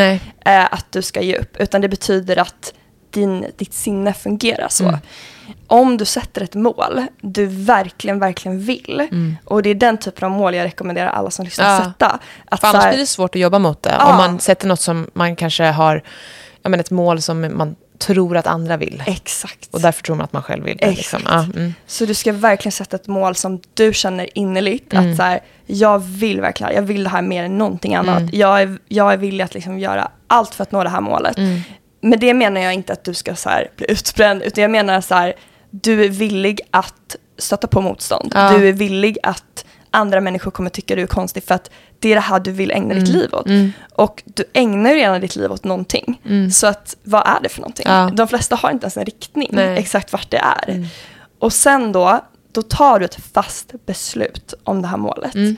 [0.45, 2.75] eh, att du ska ge upp, utan det betyder att
[3.11, 4.99] din, ditt sinne fungerar så.
[5.47, 5.59] Mm.
[5.67, 9.37] Om du sätter ett mål du verkligen, verkligen vill, Mm.
[9.45, 11.77] och det är den typen av mål jag rekommenderar alla som lyssnar Ja.
[11.77, 12.19] att sätta.
[12.49, 13.97] Att För annars här- blir det svårt att jobba mot det.
[13.99, 14.11] Ja.
[14.11, 16.03] Om man sätter något som man kanske har,
[16.63, 19.03] jag menar ett mål som man tror att andra vill.
[19.07, 19.69] Exakt.
[19.71, 20.91] Och därför tror man att man själv vill det.
[20.91, 21.21] Liksom.
[21.25, 21.75] Ja, mm.
[21.87, 24.93] Så du ska verkligen sätta ett mål som du känner innerligt.
[24.93, 25.11] Mm.
[25.11, 28.19] Att så här, jag vill verkligen, jag vill det här mer än någonting annat.
[28.21, 28.31] Mm.
[28.33, 31.37] Jag, är, jag är villig att liksom göra allt för att nå det här målet.
[32.05, 35.15] Men det menar jag inte att du ska så bli utbränd, utan jag menar så
[35.15, 35.35] här,
[35.71, 38.33] du är villig att stöta på motstånd.
[38.35, 38.51] Ja.
[38.53, 42.15] Du är villig att andra människor kommer tycka du är konstig för att det är
[42.15, 43.21] det här du vill ägna ditt Mm.
[43.21, 43.47] liv åt.
[43.47, 43.73] Mm.
[43.93, 46.21] Och du ägnar ju redan ditt liv åt någonting.
[46.27, 46.51] Mm.
[46.51, 47.87] Så att, vad är det för någonting?
[47.89, 48.11] Ja.
[48.15, 49.79] De flesta har inte ens en riktning, Nej.
[49.79, 50.71] exakt vart det är.
[50.71, 50.87] Mm.
[51.39, 52.21] Och sen då,
[52.53, 55.35] då tar du ett fast beslut om det här målet.
[55.35, 55.57] Mm.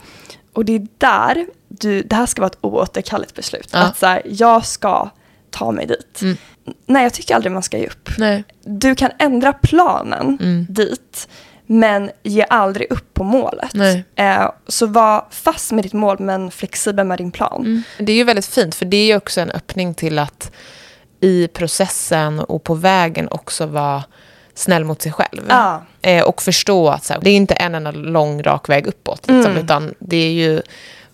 [0.53, 3.69] Och det är där, du, det här ska vara ett oåterkalleligt beslut.
[3.73, 3.79] Ja.
[3.79, 5.11] Att så här, jag ska
[5.59, 6.23] ta mig dit.
[6.23, 6.37] Mm.
[6.87, 8.11] Nej, jag tycker aldrig man ska ge upp.
[8.19, 8.45] Nej.
[8.65, 10.67] Du kan ändra planen Mm.
[10.69, 11.29] dit,
[11.67, 13.75] men ge aldrig upp på målet.
[14.17, 17.61] Eh, så var fast med ditt mål, men flexibel med din plan.
[17.61, 17.83] Mm.
[17.99, 20.51] Det är ju väldigt fint, för det är ju också en öppning till att
[21.21, 24.03] i processen och på vägen också vara
[24.55, 25.43] snäll mot sig själv.
[25.49, 25.83] Ja.
[26.03, 29.27] Eh, och förstå att så här, det är inte en enda lång rak väg uppåt.
[29.29, 29.65] Liksom, Mm.
[29.65, 30.63] Utan det är ju,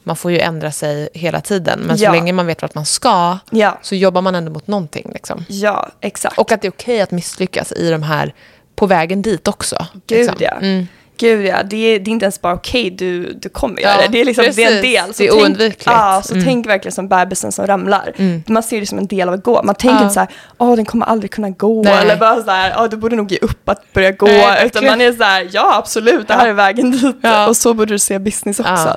[0.05, 1.81] man får ju ändra sig hela tiden.
[1.81, 2.12] Men så Ja.
[2.12, 5.11] länge man vet vart man ska Ja, så jobbar man ändå mot någonting.
[5.15, 5.45] Liksom.
[5.49, 6.38] ja exakt.
[6.38, 8.35] Och att det är okej att misslyckas i de här,
[8.75, 9.87] på vägen dit också.
[10.07, 10.37] Gud liksom.
[10.41, 10.51] ja.
[10.51, 10.87] Mm.
[11.22, 14.02] Gud ja, det är, det är inte ens bara okej, du, du kommer Ja, göra
[14.02, 14.08] det.
[14.12, 15.14] Det är, liksom, det är en del.
[15.14, 15.82] Så Det är tänk, oundvikligt.
[15.87, 16.44] Ja, så Mm.
[16.44, 18.12] tänk verkligen som bebisen som ramlar.
[18.16, 18.42] Mm.
[18.48, 19.62] Man ser det som en del av att gå.
[19.62, 20.02] Man tänker Ja.
[20.02, 21.82] inte så här, åh den kommer aldrig kunna gå.
[21.82, 22.02] Nej.
[22.02, 24.26] Eller bara så här, åh du borde nog ge upp att börja gå.
[24.26, 27.16] Nej, Utan man är så här, ja absolut, det här är vägen dit.
[27.22, 27.48] Ja.
[27.48, 28.96] Och så borde du se business också.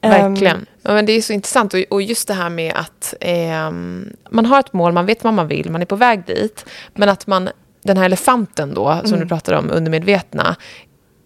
[0.00, 0.66] Verkligen.
[0.82, 1.74] Ja, men det är så intressant.
[1.90, 5.48] Och, just det här med att ehm, man har ett mål, man vet vad man
[5.48, 6.64] vill, man är på väg dit.
[6.94, 7.48] Men att man,
[7.84, 9.20] den här elefanten då, som Mm.
[9.20, 10.56] du pratade om, undermedvetna,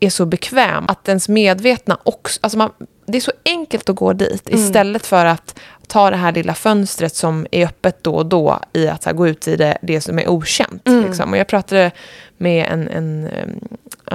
[0.00, 2.40] är så bekväm att ens medvetna också...
[2.42, 2.70] Alltså man,
[3.06, 4.60] det är så enkelt att gå dit Mm.
[4.60, 8.88] istället för att ta det här lilla fönstret som är öppet då och då i
[8.88, 10.88] att här, gå ut i det, det som är okänt.
[10.88, 11.04] Mm.
[11.04, 11.30] Liksom.
[11.30, 11.90] Och jag pratade
[12.38, 13.28] med en, en,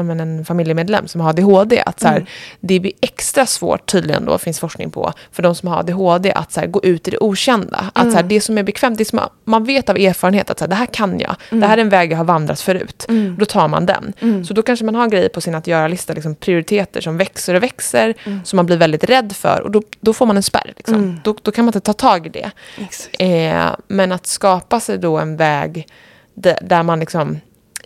[0.05, 1.83] men en familjemedlem som har ADHD.
[1.85, 2.27] Att så här, Mm.
[2.59, 6.51] Det blir extra svårt, tydligen då, finns forskning på, för de som har ADHD att
[6.51, 7.91] så här, gå ut i det okända.
[7.93, 10.59] Att så här, det som är bekvämt, det som man, man vet av erfarenhet att
[10.59, 11.35] så det här kan jag.
[11.49, 13.05] Det här är en väg jag har vandrat förut.
[13.09, 13.35] Mm.
[13.39, 14.13] Då tar man den.
[14.19, 14.45] Mm.
[14.45, 17.63] Så då kanske man har grejer på sin att göra-lista, liksom prioriteter som växer och
[17.63, 18.39] växer, Mm.
[18.45, 19.61] som man blir väldigt rädd för.
[19.61, 20.73] Och då, då får man en spärr.
[20.77, 20.95] Liksom.
[20.95, 21.19] Mm.
[21.23, 22.51] Då, då kan man inte ta tag i det.
[23.19, 25.87] Eh, men att skapa sig då en väg
[26.33, 27.39] där, där man liksom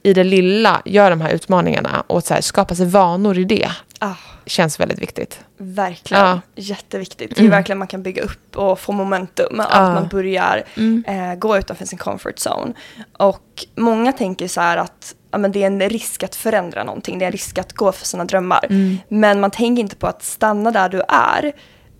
[0.05, 3.69] i det lilla gör de här utmaningarna och så här, skapa sig vanor i det
[3.99, 4.13] Ah,
[4.45, 5.39] känns väldigt viktigt.
[5.57, 6.41] verkligen, Ja.
[6.55, 7.29] jätteviktigt.
[7.29, 7.51] Det är Mm.
[7.51, 9.59] verkligen man kan bygga upp och få momentum.
[9.59, 9.93] Att Ja.
[9.93, 11.03] man börjar Mm.
[11.07, 12.73] eh, gå utanför sin comfort zone.
[13.17, 17.19] Och många tänker så här att ja, men det är en risk att förändra någonting,
[17.19, 18.65] det är en risk att gå för sina drömmar.
[18.69, 18.97] Mm.
[19.07, 21.51] Men man tänker inte på att stanna där du är.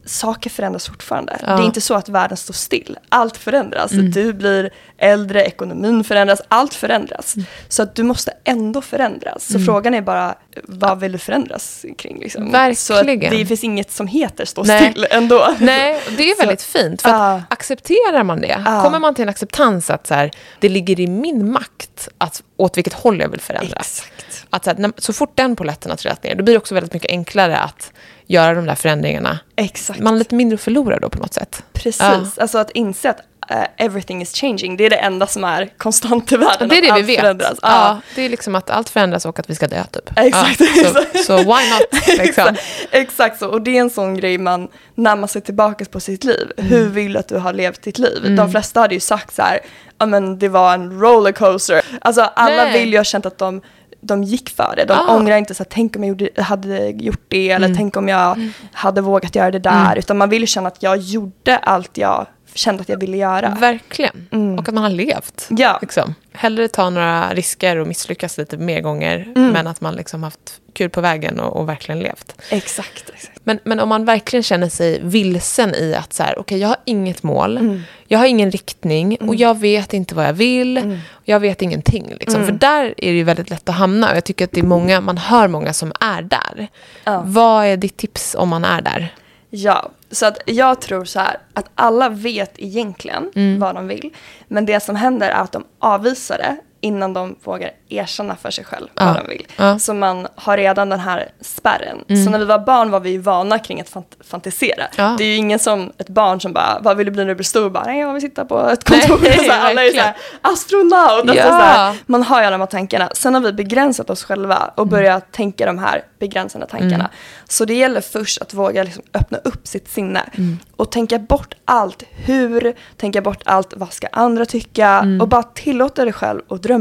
[0.06, 1.38] Saker förändras fortfarande.
[1.42, 1.56] Ja.
[1.56, 2.98] Det är inte så att världen står still.
[3.10, 3.92] Allt förändras.
[3.92, 4.12] Mm.
[4.12, 7.36] Du blir äldre, ekonomin förändras, allt förändras.
[7.36, 7.46] Mm.
[7.70, 9.48] Så att du måste ändå förändras.
[9.54, 12.20] Så frågan är bara, vad vill du förändras kring?
[12.20, 12.46] Liksom?
[12.46, 13.38] Så Verkligen.
[13.38, 14.92] det finns inget som heter stå Nej.
[14.92, 15.56] still ändå.
[15.60, 17.02] Nej, det är Så- väldigt fint.
[17.02, 18.82] För att accepterar man det, Ja.
[18.84, 22.78] kommer man till en acceptans att så här, det ligger i min makt att, åt
[22.78, 24.04] vilket håll jag vill förändras.
[24.18, 24.46] Exakt.
[24.50, 26.74] Att så, här, när, så fort den polletten har trillat ner, då blir det också
[26.76, 27.92] väldigt mycket enklare att
[28.28, 29.40] göra de där förändringarna.
[29.56, 30.00] Exakt.
[30.00, 31.64] Man har lite mindre att förlora då på något sätt.
[31.74, 32.26] Precis, Ja.
[32.38, 36.32] alltså att inse att eh, everything is changing, det är det enda som är konstant
[36.32, 36.70] i världen.
[36.70, 37.20] Det är det vi vet.
[37.20, 37.54] Förändras.
[37.62, 37.70] Ja.
[37.72, 38.02] Ja.
[38.16, 40.10] det är liksom att allt förändras och att vi ska dö typ.
[40.16, 40.60] Exakt.
[40.60, 40.68] Ja,
[41.14, 42.08] så, så why not?
[42.08, 42.48] Liksom.
[42.48, 42.62] Exakt,
[42.92, 46.24] exakt så, och det är en sån grej man, när man ser tillbaka på sitt
[46.24, 46.70] liv, Mm.
[46.72, 48.36] hur vill du att du har levt ditt liv?
[48.38, 49.60] De flesta hade ju sagt så här,
[50.00, 51.82] ja men det var en rollercoaster.
[52.02, 52.80] Alltså alla Nej.
[52.80, 53.62] vill ju ha känt att de
[54.08, 54.86] de gick för det.
[54.86, 55.16] De Ah.
[55.16, 57.78] ångrar inte så här, tänk om jag gjorde, hade gjort det eller Mm.
[57.78, 58.40] tänk om jag
[58.72, 59.96] hade vågat göra det där.
[59.96, 63.58] Utan man vill känna att jag gjorde allt jag kände att jag ville göra.
[63.60, 64.28] Verkligen.
[64.32, 64.60] Mm.
[64.60, 65.48] Och att man har levt.
[65.50, 66.16] Ja, Liksom.
[66.34, 69.50] Hellre ta några risker och misslyckas lite mer gånger, Mm.
[69.52, 72.36] men att man liksom haft kul på vägen och, och verkligen levt.
[72.50, 73.10] exakt.
[73.16, 73.40] exakt.
[73.44, 76.78] Men, men om man verkligen känner sig vilsen i att så här, okej, jag har
[76.86, 77.82] inget mål, Mm.
[78.08, 80.98] jag har ingen riktning och jag vet inte vad jag vill, Mm.
[81.24, 82.14] jag vet ingenting.
[82.20, 82.36] Liksom.
[82.42, 82.48] Mm.
[82.48, 84.64] För där är det ju väldigt lätt att hamna och jag tycker att det är
[84.64, 86.68] många, man hör många som är där.
[87.04, 87.22] Ja.
[87.26, 89.14] Vad är ditt tips om man är där?
[89.50, 93.60] Ja, så att jag tror så här att alla vet egentligen Mm.
[93.60, 94.10] vad de vill.
[94.48, 98.64] Men det som händer är att de avvisar det innan de vågar erkänna för sig
[98.66, 99.06] själv Ja.
[99.06, 99.48] vad de vill.
[99.58, 99.80] Ja.
[99.80, 102.04] Så man har redan den här spärren.
[102.10, 102.24] Mm.
[102.26, 104.84] Så när vi var barn var vi ju vana kring att fant- fantisera.
[104.98, 105.16] Ja.
[105.18, 107.36] Det är ju ingen som ett barn som bara, vad vill du bli när du
[107.36, 107.70] blir stor?
[107.70, 109.20] Bara, nej jag vill sitta på ett kontor.
[109.24, 111.30] Nej, så här, alla är så här, astronaut.
[111.30, 113.10] Alltså, så här, man har ju alla de här tankarna.
[113.14, 116.96] Sen har vi begränsat oss själva och börjat tänka de här begränsande tankarna.
[116.96, 117.08] Mm.
[117.50, 120.60] Så det gäller först att våga liksom öppna upp sitt sinne Mm.
[120.76, 125.22] och tänka bort allt hur, tänka bort allt vad ska andra tycka Mm.
[125.22, 126.75] och bara tillåta dig själv att drömma.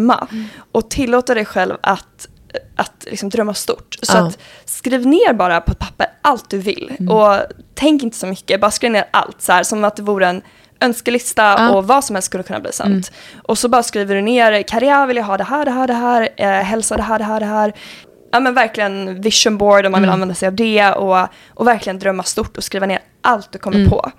[0.73, 2.29] Och tillåta dig själv att,
[2.77, 3.97] att liksom drömma stort.
[4.03, 4.27] Så Ja.
[4.27, 7.13] att skriv ner bara på ett papper allt du vill Mm.
[7.17, 7.37] och
[7.75, 10.43] tänk inte så mycket, bara skriv ner allt så här, som att det vore en
[10.81, 11.71] önskelista Ja.
[11.71, 12.89] och vad som helst skulle kunna bli sant.
[12.91, 13.41] Mm.
[13.43, 15.95] Och så bara skriver du ner, karriär vill jag ha det här, det här, det
[15.95, 17.73] här, eh, hälsa det här, det här, det här.
[18.33, 20.15] Ja men verkligen vision board om man vill Mm.
[20.15, 23.77] använda sig av det och, och verkligen drömma stort och skriva ner allt du kommer
[23.79, 23.91] Mm.
[23.91, 24.11] på.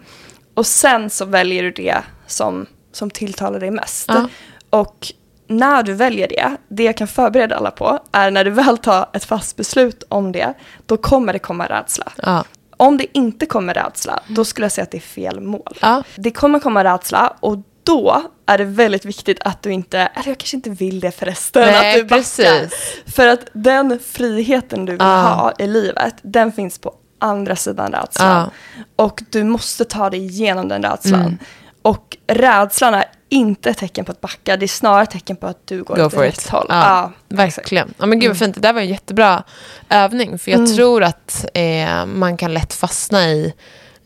[0.53, 1.95] Och sen så väljer du det
[2.27, 4.05] som, som tilltalar dig mest.
[4.07, 4.29] Ja.
[4.69, 5.07] Och
[5.47, 9.09] när du väljer det, det jag kan förbereda alla på, är när du väl tar
[9.13, 10.53] ett fast beslut om det,
[10.85, 12.11] då kommer det komma rädsla.
[12.23, 12.43] Ja.
[12.77, 15.77] Om det inte kommer rädsla, då skulle jag säga att det är fel mål.
[15.81, 16.03] Ja.
[16.15, 20.37] Det kommer komma rädsla och då är det väldigt viktigt att du inte, eller jag
[20.37, 22.15] kanske inte vill det förresten, Nej, att du backar.
[22.17, 22.73] precis.
[23.15, 25.21] För att den friheten du vill Ja.
[25.21, 28.49] ha i livet, den finns på andra sidan rädslan.
[28.95, 31.21] Och du måste ta dig igenom den rädslan.
[31.21, 31.37] Mm.
[31.81, 35.47] Och rädslan är inte ett tecken på att backa, det är snarare ett tecken på
[35.47, 36.65] att du går Go åt rätt håll.
[36.69, 37.57] Ja, exakt.
[37.57, 37.93] Verkligen.
[37.97, 38.55] Ja, men gud vad fint.
[38.55, 39.43] Det där var en jättebra
[39.89, 40.39] övning.
[40.39, 40.75] För jag Mm.
[40.75, 43.53] tror att eh, man kan lätt fastna i...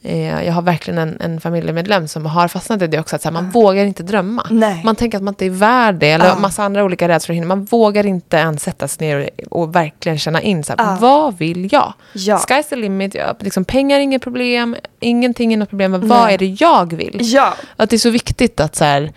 [0.01, 3.15] Eh, jag har verkligen en, en familjemedlem som har fastnat i det också.
[3.15, 4.47] Att här, man vågar inte drömma.
[4.49, 4.81] Nej.
[4.85, 6.11] Man tänker att man inte är värd det.
[6.11, 6.35] Eller Ja.
[6.39, 7.47] massa andra olika rädslor och hinder.
[7.47, 10.63] Man vågar inte ens sätta sig ner och, och verkligen känna in.
[10.63, 10.97] Så här, Ja.
[11.01, 11.93] Vad vill jag?
[12.13, 12.37] Ja.
[12.37, 13.15] Sky's the limit.
[13.15, 14.75] Ja, liksom, pengar är inget problem.
[14.99, 15.91] Ingenting är något problem.
[15.91, 17.17] Men vad är det jag vill?
[17.21, 19.11] Ja, Att det är så viktigt att så här,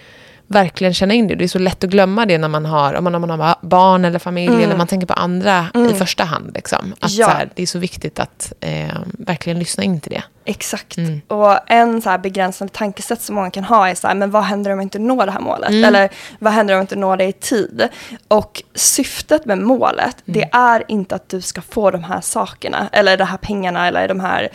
[0.53, 1.35] verkligen känna in det.
[1.35, 3.55] Det är så lätt att glömma det när man har, om man, om man har
[3.61, 6.53] barn eller familj eller man tänker på andra i första hand.
[6.55, 6.95] Liksom.
[7.01, 7.27] Att Ja.
[7.27, 10.23] så här, det är så viktigt att eh, verkligen lyssna in till det.
[10.45, 10.97] exakt.
[10.97, 11.21] Mm.
[11.29, 14.43] Och en så här begränsande tankesätt som många kan ha är så här, men vad
[14.45, 15.71] händer om jag inte når det här målet?
[15.71, 15.85] Mm.
[15.85, 17.89] Eller vad händer om jag inte når det i tid?
[18.29, 20.51] Och syftet med målet, det Mm.
[20.53, 24.21] är inte att du ska få de här sakerna, eller de här pengarna, eller de
[24.21, 24.49] här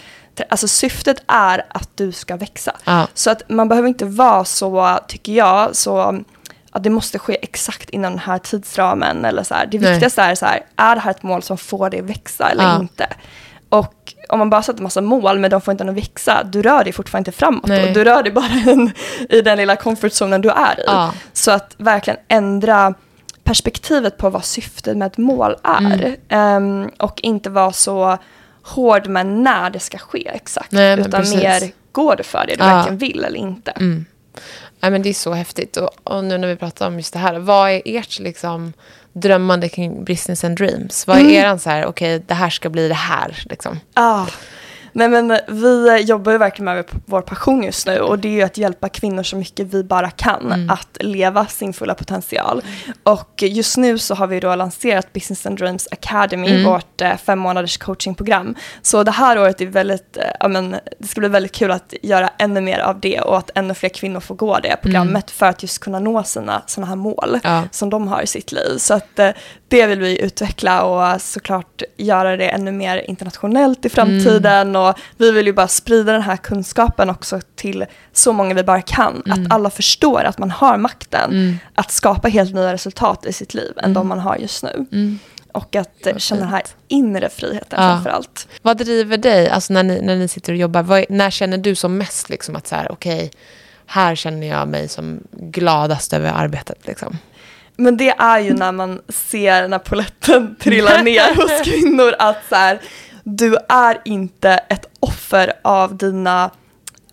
[0.50, 2.72] Alltså syftet är att du ska växa.
[2.86, 3.08] Ja.
[3.14, 6.20] Så att man behöver inte vara så, tycker jag, så
[6.72, 9.26] att det måste ske exakt inom den här tidsramen.
[9.26, 9.66] Eller så här.
[9.66, 9.92] Det Nej.
[9.92, 12.80] viktigaste är så här, är det här ett mål som får dig växa eller Ja.
[12.80, 13.08] inte?
[13.70, 16.84] Och om man bara sätter massa mål men de får inte någon växa, du rör
[16.84, 17.68] dig fortfarande inte framåt.
[17.68, 17.88] Nej.
[17.88, 17.94] Då.
[17.94, 18.92] Du rör dig bara in,
[19.30, 20.84] i den lilla comfortzonen du är i.
[20.86, 21.14] Ja.
[21.34, 22.94] Så att verkligen ändra
[23.44, 25.80] perspektivet på vad syftet med ett mål är.
[25.80, 26.16] Mm.
[26.30, 28.18] Ehm, och inte vara så
[28.68, 30.72] hård med när det ska ske exakt.
[30.72, 31.36] Nej, utan precis.
[31.44, 32.76] mer, går det för det du Ja.
[32.76, 33.72] verkligen vill eller inte?
[33.72, 34.06] Mm.
[34.80, 35.78] Ja, men det är så häftigt.
[35.78, 38.74] Och, och nu när vi pratar om just det här, vad är ert liksom,
[39.14, 41.08] drömmande kring business and dreams?
[41.08, 41.34] Vad är Mm.
[41.34, 43.80] eran så här, okej, det här ska bli det här, liksom?
[43.94, 44.26] Ah.
[44.98, 48.42] Nej men vi jobbar ju verkligen med vår passion just nu och det är ju
[48.42, 50.70] att hjälpa kvinnor så mycket vi bara kan Mm.
[50.70, 52.62] att leva sin fulla potential.
[53.04, 56.64] Och just nu så har vi då lanserat Business and Dreams Academy, Mm.
[56.72, 58.56] vårt eh, fem månaders coachingprogram.
[58.82, 61.94] Så det här året är väldigt, eh, ja men det ska bli väldigt kul att
[62.02, 65.46] göra ännu mer av det och att ännu fler kvinnor får gå det programmet för
[65.46, 67.40] att just kunna nå sina sådana här mål Mm.
[67.44, 67.64] Ja.
[67.72, 68.78] som de har i sitt liv.
[68.78, 69.30] Så att eh,
[69.68, 74.76] det vill vi utveckla och såklart göra det ännu mer internationellt i framtiden.
[74.76, 74.87] Och
[75.18, 79.24] vi vill ju bara sprida den här kunskapen också till så många vi bara kan.
[79.30, 83.74] Att alla förstår att man har makten att skapa helt nya resultat i sitt liv
[83.84, 84.86] än de man har just nu.
[85.52, 87.88] Och att eh, känna den här inre friheten Ja.
[87.90, 88.48] framför allt.
[88.62, 91.58] Vad driver dig, alltså när ni, när ni sitter och jobbar, vad, är- när känner
[91.58, 93.32] du som mest liksom att så här, okej,
[93.86, 97.18] här känner jag mig som gladast över arbetet liksom?
[97.76, 102.56] Men det är ju när man ser när poletten trillar ner hos kvinnor att så
[102.56, 102.80] här,
[103.30, 106.52] du är inte ett offer av dina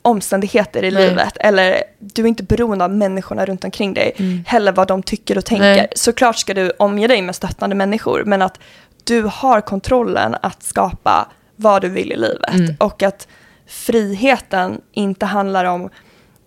[0.02, 1.08] omständigheter i Nej.
[1.08, 4.14] livet eller du är inte beroende av människorna runt omkring dig,
[4.46, 5.76] heller vad de tycker och tänker.
[5.76, 5.88] Nej.
[5.96, 8.58] Såklart ska du omge dig med stöttande människor men att
[9.04, 13.28] du har kontrollen att skapa vad du vill i livet och att
[13.66, 15.90] friheten inte handlar om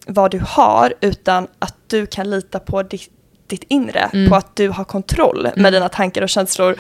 [0.08, 3.12] vad du har utan att du kan lita på ditt,
[3.48, 6.76] ditt inre, på att du har kontroll med dina tankar och känslor.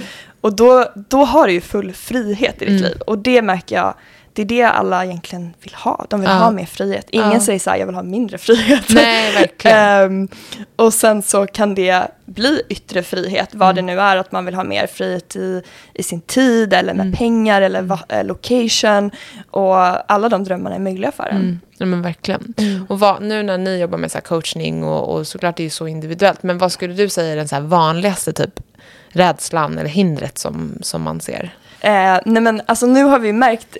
[0.47, 2.97] Och då, då har du ju full frihet i ditt liv.
[3.07, 3.93] Och det märker jag,
[4.33, 6.05] det är det alla egentligen vill ha.
[6.10, 6.36] De vill Ja.
[6.36, 7.05] ha mer frihet.
[7.10, 7.39] Ingen Ja.
[7.39, 8.83] säger så här, jag vill ha mindre frihet.
[8.89, 9.77] Nej, verkligen.
[9.77, 10.27] Ehm,
[10.75, 14.55] och sen så kan det bli yttre frihet, vad det nu är, att man vill
[14.55, 15.62] ha mer frihet i,
[15.93, 19.12] i sin tid eller med pengar eller va, eh, location.
[19.51, 19.75] Och
[20.12, 21.36] alla de drömmarna är möjliga för en.
[21.38, 21.60] Mm.
[21.77, 22.53] Ja, men verkligen.
[22.89, 25.69] Och vad, nu när ni jobbar med så coachning och, och såklart det är ju
[25.69, 28.60] så individuellt, men vad skulle du säga är den så vanligaste typ
[29.17, 31.56] rädslan eller hindret som, som man ser?
[31.80, 33.77] Eh, nej men alltså nu har vi märkt,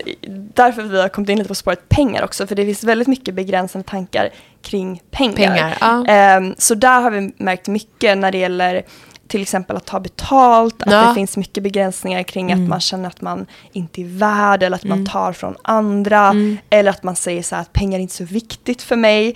[0.54, 3.36] därför vi har kommit in lite på spåret pengar också, för det finns väldigt mycket
[3.36, 4.30] begränsande tankar
[4.62, 5.36] kring pengar.
[5.36, 6.06] Pengar, ja.
[6.38, 8.84] Eh, så där har vi märkt mycket när det gäller
[9.28, 10.98] till exempel att ta betalt, att Ja.
[10.98, 11.10] Mm.
[11.10, 14.84] det finns mycket begränsningar kring att man känner att man inte är värd eller att
[14.84, 16.58] man tar från andra Mm.
[16.70, 19.36] eller att man säger så här att pengar är inte så viktigt för mig.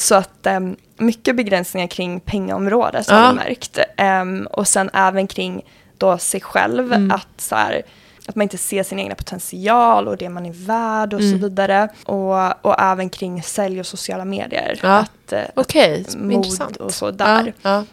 [0.00, 3.28] Så att um, mycket begränsningar kring pengaområdet har Ja.
[3.30, 3.78] vi märkt.
[3.96, 5.64] Ehm, och sen även kring
[5.98, 7.10] då sig själv, Mm.
[7.10, 7.82] att, så här,
[8.26, 11.40] att man inte ser sin egna potential och det man är värd och så Mm.
[11.40, 11.88] vidare.
[12.04, 14.78] Och, och även kring sälj och sociala medier.
[14.82, 14.88] Ja.
[14.98, 17.52] Att, eh, Okej, att mod mod och så där.
[17.62, 17.84] Ja.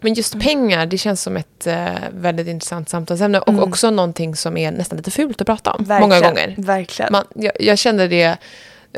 [0.00, 4.56] Men just pengar, det känns som ett eh, väldigt intressant samtalsämne och också någonting som
[4.56, 5.84] är nästan lite fult att prata om.
[5.88, 6.54] Många gånger.
[6.58, 7.12] Verkligen.
[7.12, 8.36] Man, jag, jag kände det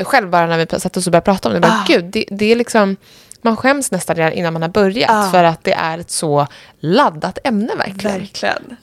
[0.05, 1.61] själv bara när vi satt oss och började prata om det.
[1.61, 1.85] Bara, Ah.
[1.89, 2.97] Gud, det, det är liksom,
[3.43, 5.31] man skäms nästan redan innan man har börjat Ah.
[5.31, 6.47] för att det är ett så
[6.81, 8.19] laddat ämne verkligen.
[8.21, 8.77] Verkligen.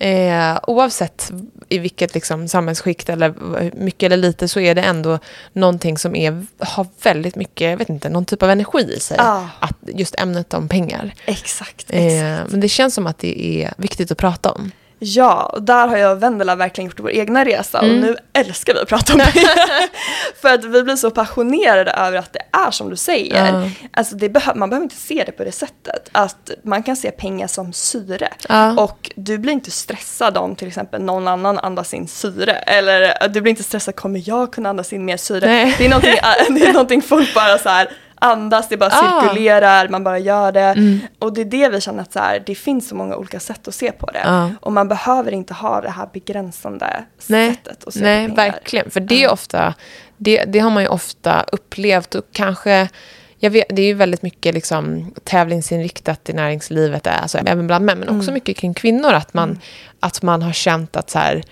[0.51, 1.31] Eh, oavsett
[1.69, 3.33] i vilket liksom, samhällsskikt eller
[3.75, 5.19] mycket eller lite så är det ändå
[5.53, 9.17] någonting som är, har väldigt mycket, jag vet inte, någon typ av energi i sig.
[9.19, 9.41] Ah.
[9.59, 11.13] Att just ämnet om pengar.
[11.25, 11.85] Exakt.
[11.89, 11.93] exakt.
[11.93, 14.71] Eh, men det känns som att det är viktigt att prata om.
[15.05, 18.73] Ja, och där har jag och Vendela verkligen gjort vår egna resa och nu älskar
[18.73, 19.33] vi att prata om det.
[20.41, 23.53] För att vi blir så passionerade över att det är som du säger.
[23.53, 23.69] Ja.
[23.93, 26.09] Alltså det behö- man behöver inte se det på det sättet.
[26.11, 28.27] Att man kan se pengar som syre.
[28.49, 28.83] Ja.
[28.83, 32.51] Och du blir inte stressad om till exempel någon annan andas in syre.
[32.53, 35.45] Eller du blir inte stressad, kommer jag kunna andas in mer syre?
[35.45, 35.75] Nej.
[35.77, 36.15] Det är, någonting,
[36.49, 37.89] det är någonting folk bara så här
[38.23, 39.21] andas, det bara Ah.
[39.21, 40.59] cirkulerar, man bara gör det.
[40.61, 40.99] Mm.
[41.19, 43.67] Och det är det vi känner att så här, det finns så många olika sätt
[43.67, 44.21] att se på det.
[44.25, 44.49] Ja.
[44.61, 48.51] Och man behöver inte ha det här begränsande Nej, sättet att se nej på pengar.
[48.51, 48.91] verkligen.
[48.91, 49.73] För det är ofta,
[50.17, 52.89] det, det har man ju ofta upplevt och kanske
[53.37, 57.99] jag vet, det är ju väldigt mycket liksom, tävlingsinriktat i näringslivet, alltså, även bland män,
[57.99, 58.33] men också Mm.
[58.33, 59.13] mycket kring kvinnor.
[59.13, 59.59] Att man,
[59.99, 61.43] att man har känt att så här,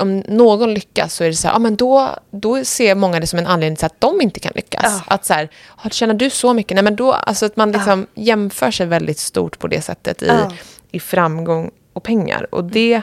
[0.00, 3.26] om någon lyckas så är det så här, ja, men då, då ser många det
[3.26, 4.84] som en anledning till att de inte kan lyckas.
[4.84, 5.14] Ja.
[5.14, 5.48] Att så här,
[5.84, 6.74] "Ja, tjänar du så mycket?
[6.74, 10.26] Nej, men då, alltså att man liksom jämför sig väldigt stort på det sättet i,
[10.26, 10.52] Ja.
[10.90, 12.54] i framgång och pengar.
[12.54, 13.02] Och det,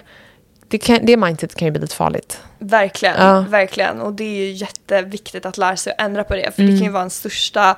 [0.67, 2.39] det, kan, det mindset kan ju bli lite farligt.
[2.59, 3.45] Verkligen, Ja.
[3.49, 4.01] verkligen.
[4.01, 6.55] Och det är ju jätteviktigt att lära sig att ändra på det.
[6.55, 6.73] För Mm.
[6.73, 7.77] det kan ju vara en största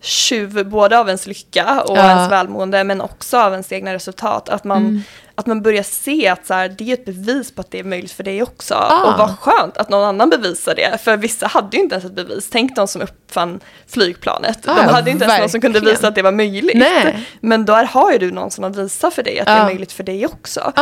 [0.00, 2.08] tjuv både av ens lycka och Ja.
[2.10, 4.48] ens välmående men också av ens egna resultat.
[4.48, 5.02] Att man, Mm.
[5.38, 7.84] Att man börjar se att så här, det är ett bevis på att det är
[7.84, 8.74] möjligt för dig också.
[8.74, 9.12] Ah.
[9.12, 10.98] Och vad skönt att någon annan bevisar det.
[11.02, 12.48] För vissa hade ju inte ens ett bevis.
[12.50, 14.68] Tänk de som uppfann flygplanet.
[14.68, 15.96] Ah, de hade ju inte ens någon som kunde verkligen.
[15.96, 16.76] visa att det var möjligt.
[16.76, 17.28] Nej.
[17.40, 19.58] Men där har ju du någon som har visat för dig att det Ja.
[19.58, 20.72] är möjligt för dig också.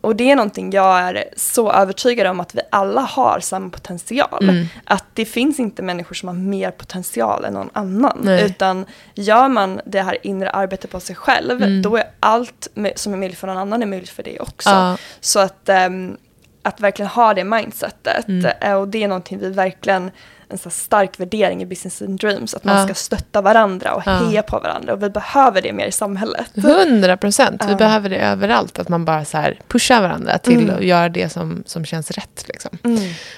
[0.00, 4.42] Och det är någonting jag är så övertygad om att vi alla har samma potential.
[4.42, 4.66] Mm.
[4.84, 8.18] Att det finns inte människor som har mer potential än någon annan.
[8.22, 8.44] Nej.
[8.44, 11.82] Utan gör man det här inre arbetet på sig själv, Mm.
[11.82, 14.70] då är allt som är möjligt för någon annan är möjligt för dig också.
[14.70, 14.96] Ja.
[15.20, 16.16] Så att, ehm,
[16.62, 18.28] att verkligen ha det mindsetet.
[18.28, 18.46] Mm.
[18.60, 20.10] eh, och det är någonting vi verkligen,
[20.50, 22.84] en så stark värdering i Business and Dreams, att man Ja.
[22.84, 24.12] ska stötta varandra och Ja.
[24.12, 24.92] heja på varandra.
[24.92, 26.46] Och vi behöver det mer i samhället.
[26.54, 27.64] Hundra procent.
[27.68, 28.78] Vi behöver det överallt.
[28.78, 30.76] Att man bara så här pushar varandra till Mm.
[30.76, 32.44] att göra det som, som känns rätt.
[32.48, 32.78] Liksom.
[32.84, 32.96] Mm.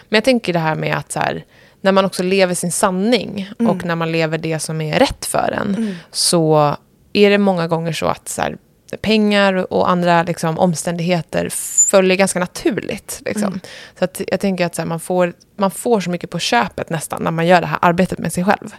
[0.08, 1.44] Men jag tänker det här med att så här,
[1.80, 3.70] när man också lever sin sanning Mm.
[3.70, 6.76] och när man lever det som är rätt för en så
[7.12, 8.56] är det många gånger så att så här,
[9.00, 11.48] pengar och andra liksom, omständigheter
[11.90, 13.22] följer ganska naturligt.
[13.24, 13.44] Liksom.
[13.44, 13.60] Mm.
[13.98, 17.22] Så att jag tänker att här, man, får, man får så mycket på köpet nästan
[17.22, 18.74] när man gör det här arbetet med sig själv.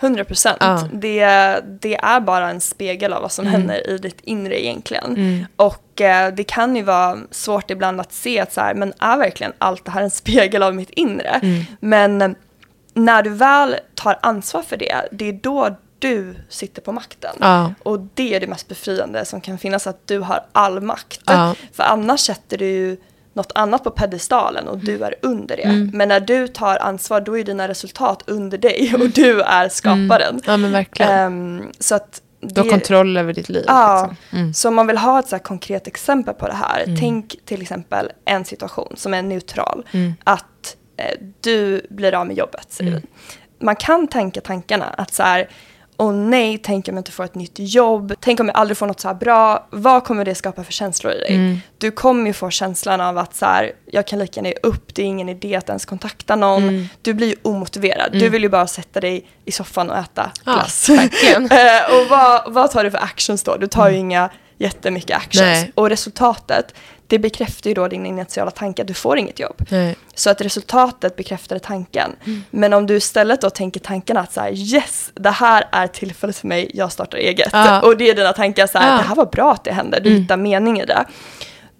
[0.00, 0.56] 100 procent.
[0.60, 0.88] Ja.
[0.92, 1.26] Det,
[1.80, 3.60] det är bara en spegel av vad som Mm.
[3.60, 5.46] händer i ditt inre egentligen.
[5.56, 9.16] Och eh, det kan ju vara svårt ibland att se att så här, men är
[9.16, 11.40] verkligen allt det här en spegel av mitt inre?
[11.42, 11.64] Mm.
[11.80, 12.36] Men
[12.94, 17.36] när du väl tar ansvar för det, det är då du sitter på makten.
[17.40, 17.74] Ja.
[17.82, 21.20] Och det är det mest befriande som kan finnas, att du har all makt.
[21.26, 21.54] Ja.
[21.72, 22.96] För annars sätter du ju
[23.32, 25.62] något annat på pedestalen och du är under det.
[25.62, 25.90] Mm.
[25.94, 30.40] Men när du tar ansvar, då är dina resultat under dig och du är skaparen.
[30.46, 31.12] Ja, men verkligen.
[31.12, 33.64] Ehm, så att du har kontroll över ditt liv.
[33.66, 34.38] Ja, Liksom.
[34.38, 34.54] Mm.
[34.54, 38.12] så om man vill ha ett så konkret exempel på det här, tänk till exempel
[38.24, 39.86] en situation som är neutral.
[39.92, 40.14] Mm.
[40.24, 43.02] Att eh, du blir av med jobbet, säger vi.
[43.64, 45.48] Man kan tänka tankarna att så här,
[45.96, 48.86] åh nej, tänk om jag inte får ett nytt jobb, tänk om jag aldrig får
[48.86, 51.34] något så här bra, vad kommer det skapa för känslor i dig?
[51.34, 51.58] Mm.
[51.78, 54.94] Du kommer ju få känslan av att så här, jag kan lika gärna ge upp,
[54.94, 56.62] det är ingen idé att ens kontakta någon.
[56.62, 56.88] Mm.
[57.02, 60.52] Du blir ju omotiverad, du vill ju bara sätta dig i soffan och äta Ja,
[60.52, 60.88] glass.
[60.88, 61.48] verkligen.
[61.56, 63.56] Eh, och vad, vad tar du för actions då?
[63.56, 65.40] Du tar ju inga jättemycket actions.
[65.40, 65.72] Nej.
[65.74, 66.74] Och resultatet,
[67.06, 69.66] det bekräftar ju då din initiala tanke att du får inget jobb.
[69.70, 69.96] Nej.
[70.14, 72.12] Så att resultatet bekräftade tanken.
[72.50, 76.36] Men om du istället då tänker tankarna att så här, yes, det här är tillfället
[76.36, 77.48] för mig, jag startar eget.
[77.52, 77.80] Ja.
[77.82, 78.96] Och det är dina tankar så här, Ja.
[78.96, 81.04] det här var bra att det hände, du hittar mening i det.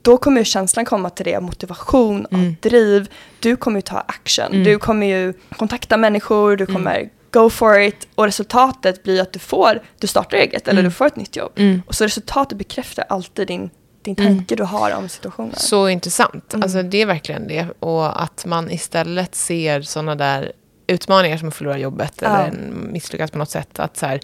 [0.03, 3.09] Då kommer ju känslan komma till det av motivation, av driv.
[3.41, 4.64] Du kommer ju ta action.
[4.64, 8.09] Du kommer ju kontakta människor, du kommer go for it.
[8.14, 11.53] Och resultatet blir att du får, du startar eget eller du får ett nytt jobb.
[11.57, 11.83] Mm.
[11.87, 13.70] Och så resultatet bekräftar alltid din,
[14.07, 15.54] din tanke du har om situationen.
[15.57, 16.54] Så intressant.
[16.54, 16.62] Mm.
[16.62, 17.66] Alltså, det är verkligen det.
[17.80, 20.52] Och att man istället ser sådana där
[20.87, 22.39] utmaningar som att förlora jobbet Ja.
[22.39, 23.78] eller misslyckas på något sätt.
[23.78, 24.20] Att, så här,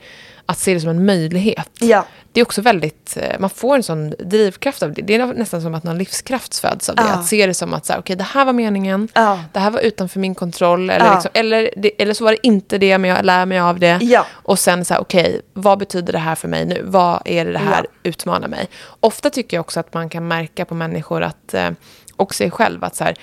[0.47, 1.69] att se det som en möjlighet.
[1.81, 5.03] Ja, Det är också väldigt, eh, man får en sån drivkraft av det.
[5.03, 7.03] Det är nästan som att någon livskraft föds av det.
[7.03, 7.09] Ja.
[7.15, 9.09] Att se det som att så här, okej, det här var meningen.
[9.53, 10.91] Det här var utanför min kontroll.
[10.91, 13.79] Eller, liksom, eller, det, eller så var det inte det, men jag lär mig av
[13.79, 13.99] det.
[14.29, 16.81] Och sen så här, okej, vad betyder det här för mig nu?
[16.85, 18.69] Vad är det det här utmanar mig?
[19.01, 21.71] Ofta tycker jag också att man kan märka på människor att, eh,
[22.17, 23.15] och sig själv att så här,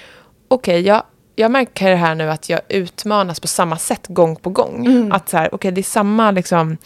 [0.48, 1.04] okej, jag,
[1.40, 4.86] jag märker här nu att jag utmanas på samma sätt gång på gång.
[4.86, 5.12] Mm.
[5.12, 6.78] Att så här, okej, det är samma liksom,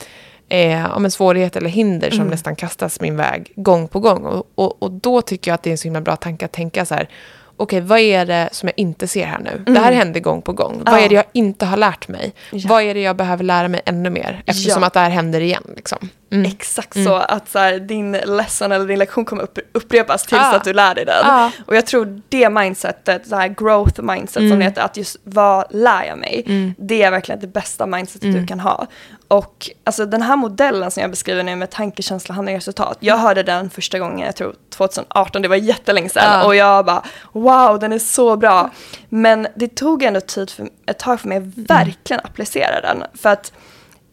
[0.49, 2.18] eh, om en svårighet eller hinder Mm.
[2.20, 4.26] som nästan kastas min väg gång på gång.
[4.26, 6.51] Och, och, och då tycker jag att det är en så himla bra tanke att
[6.51, 7.10] tänka så här,
[7.58, 9.74] okej, vad är det som jag inte ser här nu?
[9.74, 10.74] Det här händer gång på gång.
[10.86, 10.99] Vad Mm.
[10.99, 11.06] Ja.
[11.06, 12.34] är det jag inte har lärt mig?
[12.51, 12.66] Ja.
[12.70, 14.43] Vad är det jag behöver lära mig ännu mer?
[14.45, 14.88] Eftersom Ja.
[14.88, 15.64] att det här händer igen.
[15.76, 16.10] Liksom.
[16.34, 16.52] Mm.
[16.52, 17.08] exakt Mm.
[17.08, 17.16] så.
[17.16, 20.56] Att så här, din lesson eller din lektion kommer upp, upprepas tills Ja.
[20.56, 21.26] att du lär dig den.
[21.28, 21.52] Ja.
[21.66, 24.60] Och jag tror det mindsetet, så här growth mindset som Mm.
[24.60, 26.44] det heter, att just vad lär jag mig?
[26.48, 26.74] Mm.
[26.78, 28.42] Det är verkligen det bästa mindsetet Mm.
[28.42, 28.88] du kan ha.
[29.28, 32.98] Och alltså den här modellen som jag beskriver nu med tanke, känsla, handling, resultat.
[33.00, 36.24] Jag hörde den första gången, jag tror 2018, det var jättelänge sedan.
[36.40, 36.46] Ja.
[36.46, 38.70] Och jag bara, wow, den är så bra.
[39.10, 43.04] Men det tog ändå tid för, ett tag för mig att verkligen applicera den.
[43.14, 43.52] För att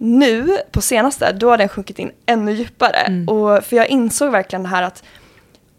[0.03, 2.97] nu på senaste, då har den sjunkit in ännu djupare.
[2.97, 3.29] Mm.
[3.29, 5.03] Och för jag insåg verkligen det här att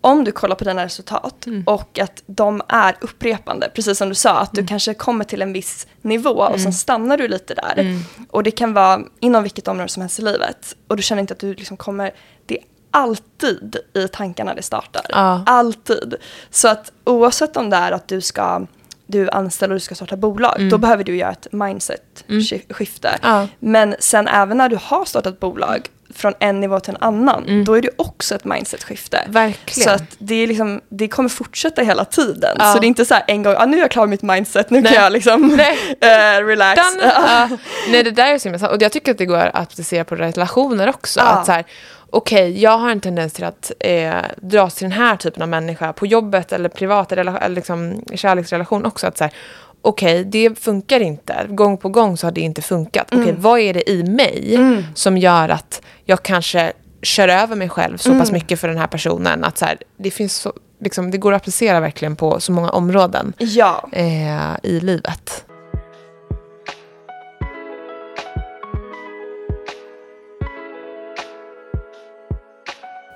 [0.01, 1.63] om du kollar på dina resultat Mm.
[1.65, 4.67] och att de är upprepande, precis som du sa, att du Mm.
[4.67, 7.73] kanske kommer till en viss nivå och sen stannar du lite där.
[7.79, 7.99] Mm.
[8.29, 10.75] Och det kan vara inom vilket område som helst i livet.
[10.87, 12.11] Och du känner inte att du liksom kommer,
[12.45, 15.05] det är alltid i tankarna det startar.
[15.09, 15.43] Ja.
[15.45, 16.15] Alltid.
[16.49, 18.65] Så att oavsett om det är att du ska
[19.11, 20.69] du är anställd och du ska starta bolag, Mm.
[20.69, 23.19] då behöver du göra ett mindset-skifte.
[23.21, 23.47] Ja.
[23.59, 27.65] Men sen även när du har startat bolag, från en nivå till en annan, Mm.
[27.65, 29.19] då är det också ett mindset-skifte.
[29.27, 29.89] Verkligen.
[29.89, 32.57] Så att det, är liksom, det kommer fortsätta hela tiden.
[32.59, 32.73] Ja.
[32.73, 34.21] Så det är inte så här en gång, ah, nu är jag klar med mitt
[34.21, 34.93] mindset, nu Nej.
[34.93, 35.59] kan jag liksom
[36.01, 36.81] eh, relax.
[36.95, 37.13] Done.
[37.15, 37.49] Ja.
[37.89, 38.71] Nej, det där är så himla sant.
[38.71, 41.19] Och jag tycker att det går att applicera på relationer också.
[41.21, 41.65] Att så här,
[42.11, 45.93] okej, jag har en tendens till att eh, dras till den här typen av människa
[45.93, 49.07] på jobbet eller privat eller, liksom, kärleksrelation också.
[49.07, 49.33] Att så här,
[49.81, 51.35] okej, det funkar inte.
[51.49, 53.07] Gång på gång så har det inte funkat.
[53.11, 54.83] Okej, vad är det i mig Mm.
[54.95, 58.19] som gör att jag kanske kör över mig själv så Mm.
[58.19, 59.43] pass mycket för den här personen.
[59.43, 62.69] Att så här, det, finns så, liksom, det går att applicera verkligen på så många
[62.69, 65.45] områden Ja, eh, i livet.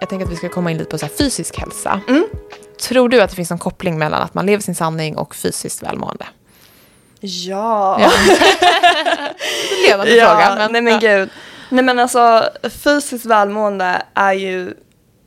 [0.06, 2.02] Jag tänker att vi ska komma in lite på så fysisk hälsa.
[2.08, 2.26] Mm.
[2.82, 5.84] Tror du att det finns en koppling mellan att man lever sin sanning och fysiskt
[5.84, 6.26] välmående?
[7.20, 7.98] ja.
[8.02, 8.12] Ja.
[9.88, 10.56] Ledande fråga.
[10.58, 11.30] Men, nej men gud.
[11.70, 12.50] Nej men alltså
[12.84, 14.74] fysiskt välmående är ju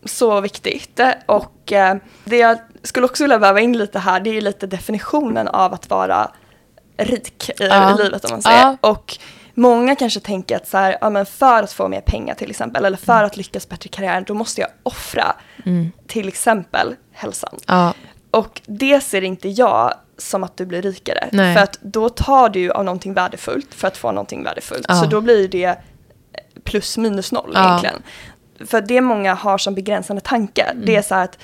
[0.05, 4.35] så viktigt och eh, det jag skulle också vilja väva in lite här det är
[4.35, 6.31] ju lite definitionen av att vara
[6.97, 7.97] rik i, Ja.
[7.99, 8.59] livet om man säger.
[8.59, 8.76] Ja.
[8.81, 9.18] Och
[9.59, 12.85] många kanske tänker att så här, ja, men för att få mer pengar till exempel
[12.85, 15.37] eller för att lyckas bättre i karriären då måste jag offra
[15.67, 15.93] Mm.
[16.07, 17.55] till exempel hälsan.
[17.67, 17.95] Ja,
[18.31, 21.29] Och det ser inte jag som att du blir rikare.
[21.33, 21.55] Nej.
[21.57, 24.87] För att då tar du av någonting värdefullt för att få någonting värdefullt.
[24.89, 24.95] Ja.
[24.95, 25.77] Så då blir det
[26.65, 27.69] plus minus noll Ja.
[27.69, 28.03] egentligen.
[28.67, 30.87] För det många har som begränsande tanke, Mm.
[30.87, 31.39] det är så här att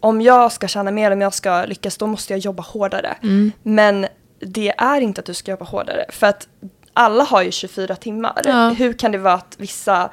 [0.00, 3.16] om jag ska tjäna mer, om jag ska lyckas, då måste jag jobba hårdare.
[3.22, 3.52] Mm.
[3.62, 4.06] Men
[4.40, 6.04] det är inte att du ska jobba hårdare.
[6.08, 6.48] För att
[6.94, 8.40] alla har ju 24 timmar.
[8.44, 8.68] Ja.
[8.68, 10.10] Hur kan det vara att vissa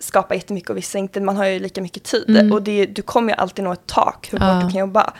[0.00, 1.20] skapar jättemycket och vissa inte?
[1.20, 2.28] Man har ju lika mycket tid.
[2.30, 2.52] Mm.
[2.52, 4.44] Och det, du kommer ju alltid nå ett tak hur Ja.
[4.52, 5.12] hårt du kan jobba.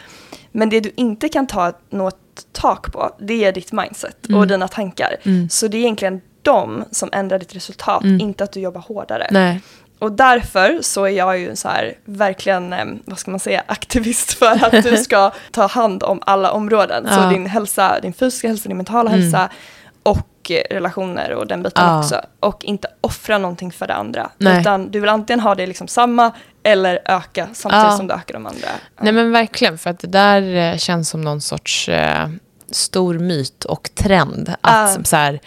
[0.52, 2.16] Men det du inte kan ta nå ett
[2.52, 4.40] tak på, det är ditt mindset Mm.
[4.40, 5.16] och dina tankar.
[5.22, 5.48] Mm.
[5.48, 8.20] Så det är egentligen de som ändrar ditt resultat, Mm.
[8.20, 9.28] inte att du jobbar hårdare.
[9.30, 9.61] nej.
[10.00, 14.32] Och därför så är jag ju så här, verkligen, eh, vad ska man säga, aktivist
[14.32, 17.06] för att du ska ta hand om alla områden.
[17.11, 17.22] Ja.
[17.22, 19.22] Så din hälsa, din fysiska hälsa, din mentala Mm.
[19.22, 19.48] hälsa
[20.51, 21.99] och relationer och den biten Ja.
[21.99, 22.20] också.
[22.40, 24.30] Och inte offra någonting för det andra.
[24.38, 24.61] Nej.
[24.61, 26.32] Utan du vill antingen ha det liksom samma
[26.62, 27.96] eller öka samtidigt Ja.
[27.96, 28.61] som du ökar de andra.
[28.96, 29.03] Ja.
[29.05, 32.28] Nej men verkligen, för att det där eh, känns som någon sorts eh,
[32.70, 34.49] stor myt och trend.
[34.61, 35.05] Att Ja.
[35.05, 35.40] så här,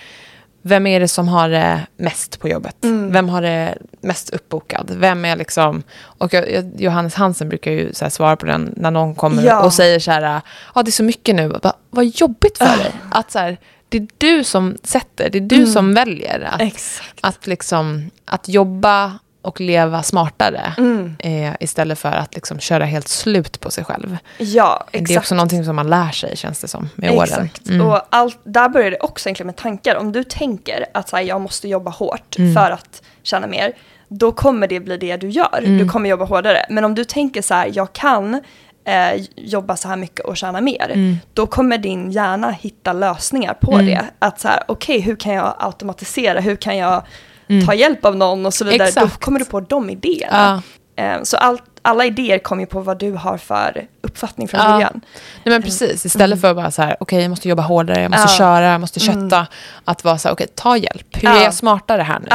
[0.63, 2.83] vem är det som har det mest på jobbet?
[2.83, 3.11] Mm.
[3.13, 4.91] Vem har det mest uppbokad?
[4.91, 5.83] Vem är liksom...
[6.01, 9.63] Och jag, Johannes Hansen brukar ju så svara på den när någon kommer Ja.
[9.63, 10.41] och säger så här,
[10.75, 11.49] ja det är så mycket nu.
[11.49, 12.75] Bara, Vad jobbigt för Ah.
[12.83, 12.91] dig.
[13.11, 13.57] Att så här,
[13.91, 15.67] det är du som sätter, det är du Mm.
[15.71, 16.49] som väljer.
[16.53, 17.19] Att, Exakt.
[17.21, 20.73] att, liksom, att jobba och leva smartare.
[20.77, 21.15] Mm.
[21.19, 24.17] Eh, istället för att liksom köra helt slut på sig själv.
[24.37, 25.07] Ja, exakt.
[25.07, 27.23] Det är också någonting som man lär sig känns det som med åren.
[27.45, 27.69] Exakt.
[27.69, 27.87] Mm.
[27.87, 29.95] Och allt, där börjar det också egentligen med tankar.
[29.95, 32.53] Om du tänker att så här, jag måste jobba hårt Mm.
[32.55, 33.73] för att tjäna mer,
[34.07, 35.57] då kommer det bli det du gör.
[35.63, 35.77] Mm.
[35.77, 36.65] Du kommer jobba hårdare.
[36.69, 38.41] Men om du tänker så här, jag kan
[38.85, 41.17] eh, jobba så här mycket och tjäna mer, Mm.
[41.33, 43.85] då kommer din hjärna hitta lösningar på Mm.
[43.85, 44.05] det.
[44.19, 46.39] Att så här, okej, hur kan jag automatisera?
[46.39, 47.03] Hur kan jag
[47.47, 47.65] Mm.
[47.65, 48.77] ta hjälp av någon och så vidare.
[48.77, 49.23] Då Exakt.
[49.23, 50.61] kommer du på de idéerna.
[50.95, 51.03] Ja.
[51.03, 54.71] Eh, så allt, alla idéer kommer ju på vad du har för uppfattning från Ja.
[54.71, 55.01] början.
[55.43, 58.11] Nej men precis, istället för att bara så här, okej jag måste jobba hårdare, jag
[58.11, 58.31] måste Mm.
[58.31, 58.37] Ja.
[58.37, 59.17] köra, jag måste kötta.
[59.37, 59.45] Mm.
[59.85, 61.07] Att vara så här, okej ta hjälp.
[61.11, 61.39] Hur Ja.
[61.39, 62.27] är jag smartare här nu?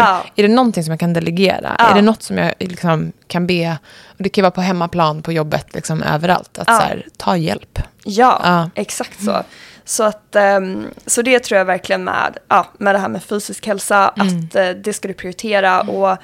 [0.42, 1.68] Är det någonting som jag kan delegera?
[1.78, 3.78] Är det något som jag liksom kan be?
[4.06, 6.58] Och det kan vara på hemmaplan, på jobbet, liksom överallt.
[6.58, 7.78] Att så här, ta hjälp.
[8.04, 8.70] Ja, Ja.
[8.74, 9.42] exakt så.
[9.84, 13.66] Så, att, ehm, så det tror jag verkligen med, ja, med det här med fysisk
[13.66, 14.26] hälsa, Mm.
[14.48, 15.80] att eh, det ska du prioritera.
[15.80, 16.18] Och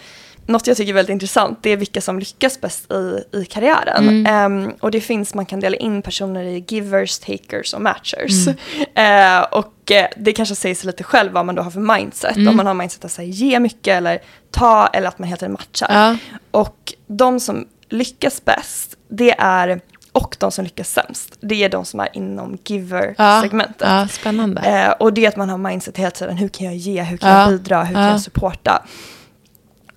[0.46, 4.08] något jag tycker är väldigt intressant, det är vilka som lyckas bäst i, i karriären.
[4.08, 4.26] Mm.
[4.26, 8.32] Ehm, och det finns, man kan dela in personer i givers, takers och matchers.
[8.94, 12.36] Eh, och eh, det kanske säger sig lite själv vad man då har för mindset.
[12.36, 12.48] Mm.
[12.48, 14.18] Om man har mindset att säga, ge mycket eller
[14.50, 15.86] ta eller att man helt enkelt matchar.
[15.90, 16.16] Ja.
[16.50, 19.80] Och de som lyckas bäst, det är,
[20.12, 23.88] och de som lyckas sämst, det är de som är inom giver-segmentet.
[23.88, 24.60] Ja, spännande.
[24.60, 27.16] Eh, och det är att man har mindset hela tiden, hur kan jag ge, hur
[27.16, 27.40] kan Ja.
[27.40, 28.10] jag bidra, hur kan Ja.
[28.10, 28.82] jag supporta?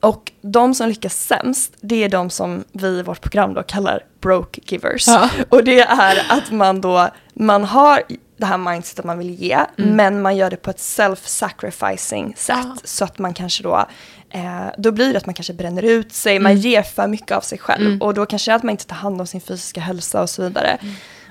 [0.06, 4.00] Och de som lyckas sämst, det är de som vi i vårt program då kallar
[4.22, 5.08] broke givers.
[5.08, 5.30] Ja.
[5.50, 8.02] Och det är att man då, man har
[8.38, 9.96] det här mindset att man vill ge, Mm.
[9.96, 12.58] men man gör det på ett self-sacrificing sätt.
[12.64, 12.76] Ja.
[12.84, 13.86] Så att man kanske då,
[14.30, 17.42] eh, då blir det att man kanske bränner ut sig, man ger för mycket av
[17.42, 17.86] sig själv.
[17.88, 18.02] Mm.
[18.02, 20.30] Och då kanske det är att man inte tar hand om sin fysiska hälsa och
[20.30, 20.78] så vidare.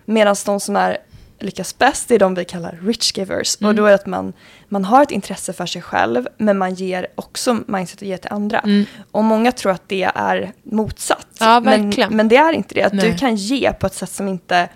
[0.04, 0.98] Medan de som är
[1.44, 3.56] lyckas bäst är de vi kallar rich givers.
[3.60, 3.68] Mm.
[3.68, 4.32] Och då är det att man,
[4.68, 8.32] man har ett intresse för sig själv, men man ger också mindset att ge till
[8.32, 8.58] andra.
[8.58, 8.84] Mm.
[9.10, 11.26] Och många tror att det är motsatt.
[11.40, 12.82] Ja, men, men det är inte det.
[12.82, 13.10] Att Nej.
[13.10, 14.68] du kan ge på ett sätt som inte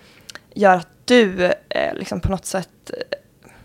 [0.54, 3.18] gör att du eh, liksom på något sätt eh,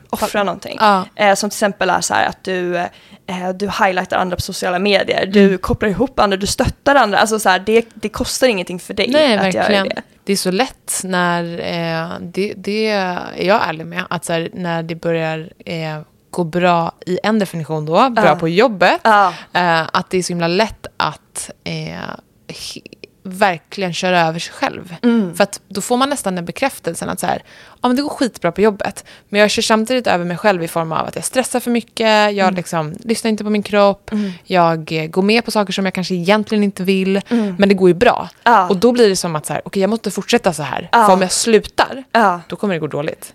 [0.10, 0.78] offrar någonting.
[0.80, 1.06] Ja.
[1.16, 4.80] Eh, som till exempel är så här att du, eh, du highlightar andra på sociala
[4.80, 5.58] medier, du Mm.
[5.58, 7.18] kopplar ihop andra, du stöttar andra.
[7.20, 9.72] Alltså så här, det, det kostar ingenting för dig Nej, att verkligen.
[9.72, 10.02] göra det.
[10.24, 14.50] Det är så lätt när, eh, det, det är jag ärlig med, att så här,
[14.54, 16.00] när det börjar eh,
[16.30, 18.36] gå bra i en definition då, bra Ja.
[18.36, 19.34] på jobbet, Ja.
[19.54, 22.00] eh, att det är så himla lätt att eh,
[23.24, 24.96] verkligen köra över sig själv.
[25.04, 25.36] Mm.
[25.36, 27.44] För att då får man nästan den bekräftelsen att så här,
[27.82, 30.68] ja, men det går skitbra på jobbet, men jag kör samtidigt över mig själv i
[30.68, 32.56] form av att jag stressar för mycket, jag Mm.
[32.56, 34.12] liksom, lyssnar inte på min kropp,
[34.44, 37.22] jag eh, går med på saker som jag kanske egentligen inte vill,
[37.58, 38.30] men det går ju bra.
[38.46, 38.58] Mm.
[38.60, 38.70] Ja.
[38.70, 41.06] Och då blir det som att så här, okej, jag måste fortsätta så här, Ja.
[41.06, 42.42] för om jag slutar, Ja.
[42.48, 43.34] då kommer det gå dåligt.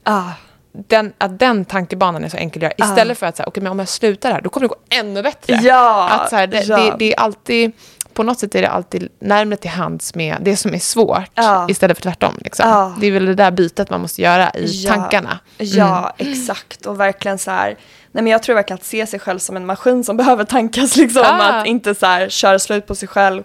[0.86, 3.78] Den, att den tankebanan är så enkel att göra, istället för att okej, men om
[3.78, 5.54] jag slutar här, då kommer det gå ännu bättre.
[5.62, 6.76] Ja, Att så här, det, ja.
[6.76, 7.72] det, det är alltid,
[8.18, 11.66] på något sätt är det alltid närmare till hands med det som är svårt Ja.
[11.70, 12.34] istället för tvärtom.
[12.44, 12.68] Liksom.
[12.68, 12.94] Ja.
[13.00, 14.94] Det är väl det där bytet man måste göra i Ja.
[14.94, 15.38] tankarna.
[15.58, 16.86] Ja, exakt.
[16.86, 17.66] Och verkligen så här,
[18.12, 20.96] nej men jag tror verkligen att se sig själv som en maskin som behöver tankas
[20.96, 21.22] liksom.
[21.26, 23.42] Att inte så här köra slut på sig själv.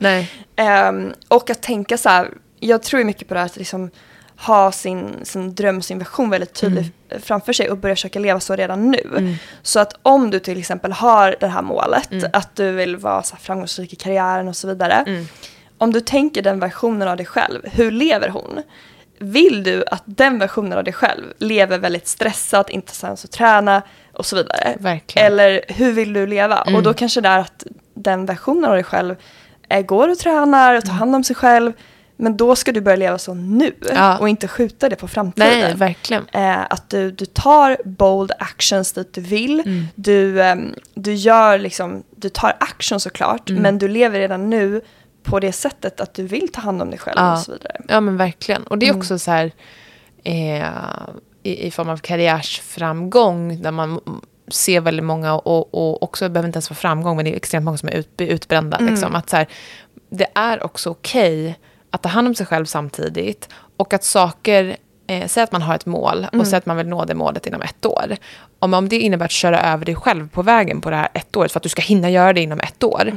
[0.56, 3.90] Ehm, och att tänka så här, jag tror mycket på det här att liksom
[4.38, 8.56] ha sin, sin dröm, sin vision väldigt tydlig framför sig och börja försöka leva så
[8.56, 9.38] redan nu.
[9.62, 13.36] Så att om du till exempel har det här målet, att du vill vara så
[13.36, 15.26] framgångsrik i karriären och så vidare.
[15.78, 18.62] Om du tänker den versionen av dig själv, hur lever hon?
[19.20, 23.82] Vill du att den versionen av dig själv lever väldigt stressat, inte sens att träna
[24.14, 24.76] och så vidare?
[24.80, 25.28] Verkligen.
[25.28, 26.62] Eller hur vill du leva?
[26.62, 27.64] Och då kanske det är att
[27.94, 29.16] den versionen av dig själv
[29.70, 31.74] eh, går och tränar och tar hand om sig själv.
[32.24, 34.18] Men då ska du börja leva så nu Ja.
[34.18, 35.60] och inte skjuta det på framtiden.
[35.60, 36.26] Nej, verkligen.
[36.32, 39.60] Eh, att du, du tar bold actions dit du vill.
[39.60, 39.86] Mm.
[39.96, 43.62] Du, ehm, du gör liksom, du tar action såklart, Mm.
[43.62, 44.82] men du lever redan nu
[45.24, 47.34] på det sättet att du vill ta hand om dig själv Ja.
[47.34, 47.82] och så vidare.
[47.88, 48.64] Ja, men verkligen.
[48.64, 49.00] Och det är Mm.
[49.00, 49.52] också så här
[50.24, 50.68] eh,
[51.44, 56.48] i, i form av karriärsframgång där man mm, ser väldigt många och, och också behöver
[56.48, 58.78] inte ens vara framgång men det är extremt många som är ut, utbrända.
[58.78, 58.94] Mm.
[58.94, 59.48] Liksom, att så här,
[60.10, 61.60] det är också okej
[61.94, 64.76] att ta hand om sig själv samtidigt och att saker
[65.08, 67.48] Eh, säg att man har ett mål och säg att man vill nå det målet
[67.48, 68.16] inom ett år.
[68.60, 71.38] Om, om det innebär att köra över dig själv på vägen på det här ett
[71.38, 73.12] året för att du ska hinna göra det inom ett år.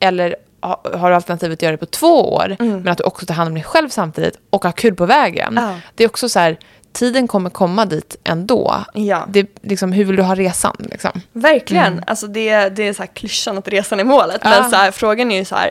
[0.00, 3.26] Eller ha- har du alternativet att göra det på två år, men att du också
[3.26, 5.54] tar hand om dig själv samtidigt och har kul på vägen.
[5.56, 5.76] Ja.
[5.94, 6.58] Det är också så här,
[6.92, 8.76] tiden kommer komma dit ändå.
[8.94, 9.26] Ja.
[9.28, 10.76] Det, liksom, hur vill du ha resan?
[10.78, 11.10] Liksom?
[11.32, 12.04] Verkligen.
[12.06, 14.40] Alltså det, det är så här klyschan att resan är målet.
[14.44, 14.50] Ja.
[14.50, 15.70] Men så här, frågan är ju så här,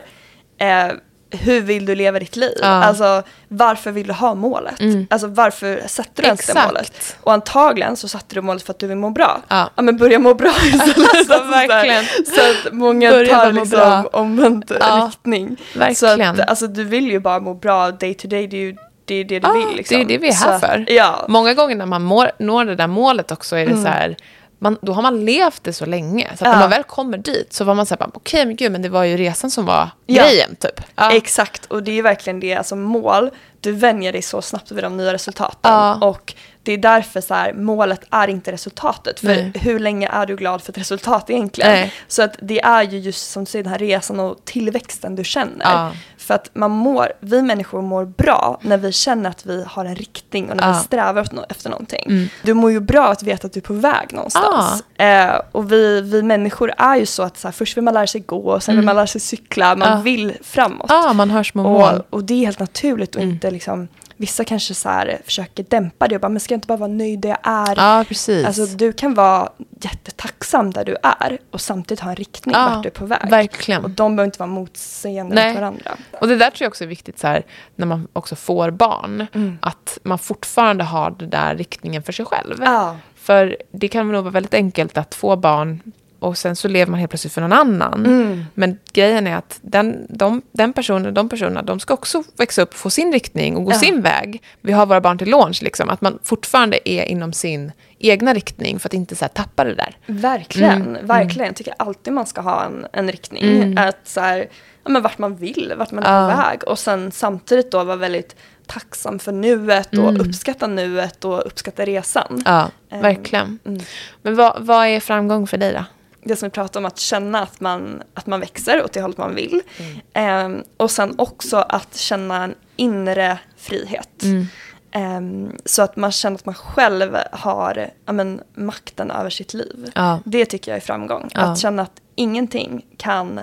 [0.58, 0.92] eh,
[1.32, 2.52] hur vill du leva ditt liv?
[2.60, 2.66] Ja.
[2.68, 4.74] Alltså varför vill du ha målet?
[5.10, 7.16] Alltså varför sätter du ens det målet?
[7.20, 9.40] Och antagligen så satte du målet för att du vill må bra.
[9.48, 9.70] Ja.
[9.76, 10.98] men börja må bra istället.
[11.14, 12.04] Alltså, så, verkligen.
[12.04, 14.04] så att många Börja tar liksom bra.
[14.12, 15.56] omvänt Ja, riktning.
[15.76, 15.94] verkligen.
[16.36, 18.46] Så att alltså, du vill ju bara må bra day to day.
[18.46, 19.76] Det är ju det, är det du Ja, vill.
[19.76, 19.96] Liksom.
[19.96, 20.84] Det är det vi är Så här att- för.
[20.88, 21.24] Ja.
[21.28, 23.82] Många gånger när man mår, når det där målet också är det Mm.
[23.84, 24.16] så här,
[24.62, 26.26] man, då har man levt det så länge.
[26.28, 26.50] Så att Ja.
[26.52, 28.88] när man väl kommer dit så var man så här, okej men gud, men det
[28.88, 30.22] var ju resan som var Ja.
[30.22, 30.80] grejen typ.
[30.96, 31.12] Ja.
[31.12, 34.96] Exakt, och det är verkligen det, alltså mål, du vänjer dig så snabbt vid de
[34.96, 36.02] nya resultaten.
[36.02, 39.20] Och det är därför så här, målet är inte resultatet.
[39.20, 39.52] För Nej.
[39.54, 41.70] hur länge är du glad för ett resultat egentligen?
[41.70, 41.92] Nej.
[42.08, 45.24] Så att det är ju just som du säger den här resan och tillväxten du
[45.24, 45.96] känner.
[46.22, 49.94] För att man mår, vi människor mår bra när vi känner att vi har en
[49.96, 50.80] riktning och när vi Ja.
[50.82, 52.04] strävar efter nå- efter någonting.
[52.06, 52.28] Mm.
[52.42, 54.84] Du mår ju bra att veta att du är på väg någonstans.
[54.96, 58.06] Eh, och vi, vi människor är ju så att så här, först vill man lära
[58.06, 59.98] sig gå, sen vill man lära sig cykla, man Mm.
[59.98, 60.02] Ja.
[60.02, 60.86] vill framåt.
[60.88, 61.94] Ja, man har små mål.
[61.94, 63.34] Och, och det är helt naturligt och Mm.
[63.34, 66.66] inte liksom vissa kanske så här försöker dämpa det och bara, men ska jag inte
[66.66, 67.74] bara vara nöjd där jag är?
[67.76, 68.46] Ja, precis.
[68.46, 69.48] Alltså du kan vara
[69.80, 73.30] jättetacksam där du är och samtidigt ha en riktning Ja, vart du är på väg.
[73.30, 73.84] verkligen.
[73.84, 75.48] Och de behöver inte vara motsägande Nej.
[75.52, 75.90] mot varandra.
[76.20, 77.42] Och det där tror jag också är viktigt så här,
[77.76, 79.26] när man också får barn.
[79.34, 79.58] Mm.
[79.62, 82.56] Att man fortfarande har den där riktningen för sig själv.
[82.60, 82.96] Ja.
[83.14, 85.80] För det kan nog vara väldigt enkelt att få barn
[86.22, 88.06] och sen så lever man helt plötsligt för någon annan.
[88.06, 88.44] Mm.
[88.54, 92.74] Men grejen är att den, de, den personen, de personerna, de ska också växa upp
[92.74, 93.78] få sin riktning och gå Ja.
[93.78, 94.42] sin väg.
[94.60, 95.90] Vi har våra barn till låns, liksom.
[95.90, 99.74] Att man fortfarande är inom sin egna riktning för att inte så här, tappa det
[99.74, 99.96] där.
[100.06, 101.46] Verkligen, Mm, verkligen.
[101.46, 103.44] Jag tycker alltid man ska ha en, en riktning.
[103.62, 103.88] Mm.
[103.88, 104.38] Att så här,
[104.84, 106.30] ja, men vart man vill, vart man är Ja.
[106.36, 106.64] på väg.
[106.64, 110.20] Och sen samtidigt då vara väldigt tacksam för nuet och Mm.
[110.20, 112.42] uppskatta nuet och uppskatta resan.
[112.44, 113.58] Ja, Ehm, verkligen.
[113.64, 113.80] mm.
[114.22, 115.84] Men vad, vad är framgång för dig då?
[116.24, 119.18] Det som vi pratade om, att känna att man, att man växer åt det hållet
[119.18, 119.62] man vill.
[119.78, 120.00] Mm.
[120.12, 124.22] Ehm, och sen också att känna en inre frihet.
[124.22, 124.46] Mm.
[124.92, 129.90] Ehm, så att man känner att man själv har ja, men, makten över sitt liv.
[129.94, 130.20] Ja.
[130.24, 131.28] Det tycker jag är framgång.
[131.34, 131.40] Ja.
[131.40, 133.40] Att känna att ingenting kan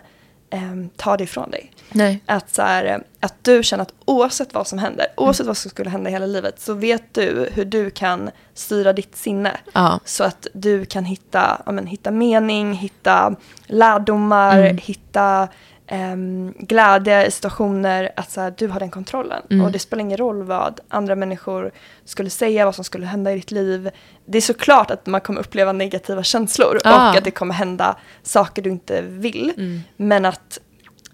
[0.49, 1.71] ehm, ta det ifrån dig.
[1.91, 2.21] Nej.
[2.25, 5.89] Att, så här, att du känner att oavsett vad som händer, oavsett vad som skulle
[5.89, 9.57] hända i hela livet, så vet du hur du kan styra ditt sinne.
[9.73, 9.99] Ja.
[10.05, 13.35] Så att du kan hitta, ja, men, hitta mening, hitta
[13.67, 14.77] lärdomar, Mm.
[14.77, 15.47] hitta
[15.89, 18.11] ehm, glädje situationer.
[18.15, 19.41] Att så här, du har den kontrollen.
[19.49, 19.65] Mm.
[19.65, 21.71] Och det spelar ingen roll vad andra människor
[22.05, 23.89] skulle säga, vad som skulle hända i ditt liv.
[24.25, 27.09] Det är såklart att man kommer uppleva negativa känslor Ah.
[27.11, 29.53] och att det kommer hända saker du inte vill.
[29.57, 29.81] Mm.
[29.97, 30.59] Men att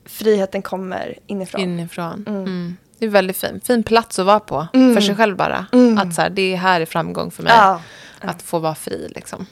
[0.05, 1.61] friheten kommer inifrån.
[1.61, 2.25] Inifrån.
[2.27, 2.41] Mm.
[2.43, 2.77] Mm.
[2.99, 3.61] Det är väldigt fin.
[3.63, 4.67] Fin plats att vara på.
[4.73, 4.93] Mm.
[4.95, 5.65] För sig själv bara.
[5.73, 5.97] Mm.
[5.97, 7.53] Att så här, det här är framgång för mig.
[7.55, 7.81] Ja.
[8.21, 9.45] Att få vara fri liksom.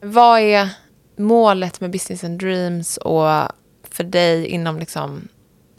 [0.00, 0.68] Vad är
[1.16, 3.28] målet med Business and Dreams och
[3.94, 5.28] för dig inom liksom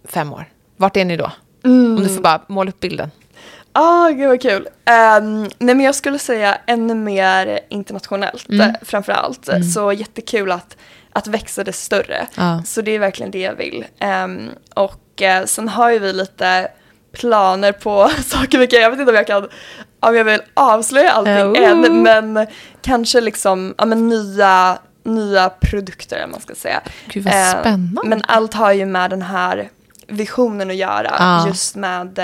[0.03, 0.45] fem år?
[0.77, 1.31] Vart är ni då?
[1.65, 1.97] Mm.
[1.97, 3.11] Om du får bara måla upp bilden.
[3.71, 4.67] Ah, gud vad kul.
[5.19, 8.61] Um, nej men jag skulle säga ännu mer internationellt Mm.
[8.61, 8.75] mm.
[8.81, 9.49] framför allt.
[9.73, 10.77] Så jättekul att,
[11.11, 12.27] att växa det större.
[12.35, 12.63] Ja.
[12.65, 13.85] Så det är verkligen det jag vill.
[13.99, 16.67] Ehm, och eh, sen har ju vi lite
[17.11, 18.81] planer på saker mycket.
[18.81, 19.49] Jag vet inte om jag kan,
[19.99, 21.69] om jag vill avslöja allting Oh.
[21.69, 22.47] än, men
[22.81, 26.81] kanske liksom, ja men nya, nya produkter man ska säga.
[27.07, 28.01] Gud vad Eh, spännande.
[28.09, 29.69] Men allt har ju med den här
[30.07, 31.47] visionen att göra, Ah.
[31.47, 32.19] just med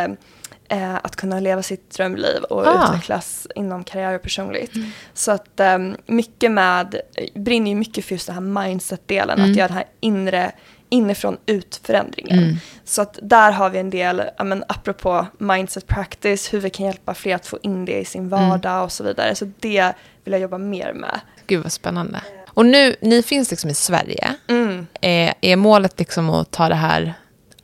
[0.69, 2.83] eh, att kunna leva sitt drömliv och Ah.
[2.85, 4.71] utvecklas inom karriär och personligt.
[5.13, 6.95] Så att eh, mycket med,
[7.35, 9.51] brinner ju mycket för just den här mindset-delen, Mm.
[9.51, 10.51] att göra den här inre,
[10.89, 12.39] inifrån ut-förändringen.
[12.39, 12.55] Mm.
[12.85, 17.13] Så att där har vi en del, men apropå mindset practice, hur vi kan hjälpa
[17.13, 18.49] fler att få in det i sin Mm.
[18.49, 19.35] vardag och så vidare.
[19.35, 21.19] Så det vill jag jobba mer med.
[21.47, 22.21] Gud vad spännande.
[22.53, 24.33] Och nu, ni finns liksom i Sverige.
[24.47, 24.87] Mm.
[25.01, 27.13] Är, är målet liksom att ta det här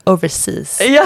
[0.03, 0.81] overseas?
[0.89, 1.05] Ja,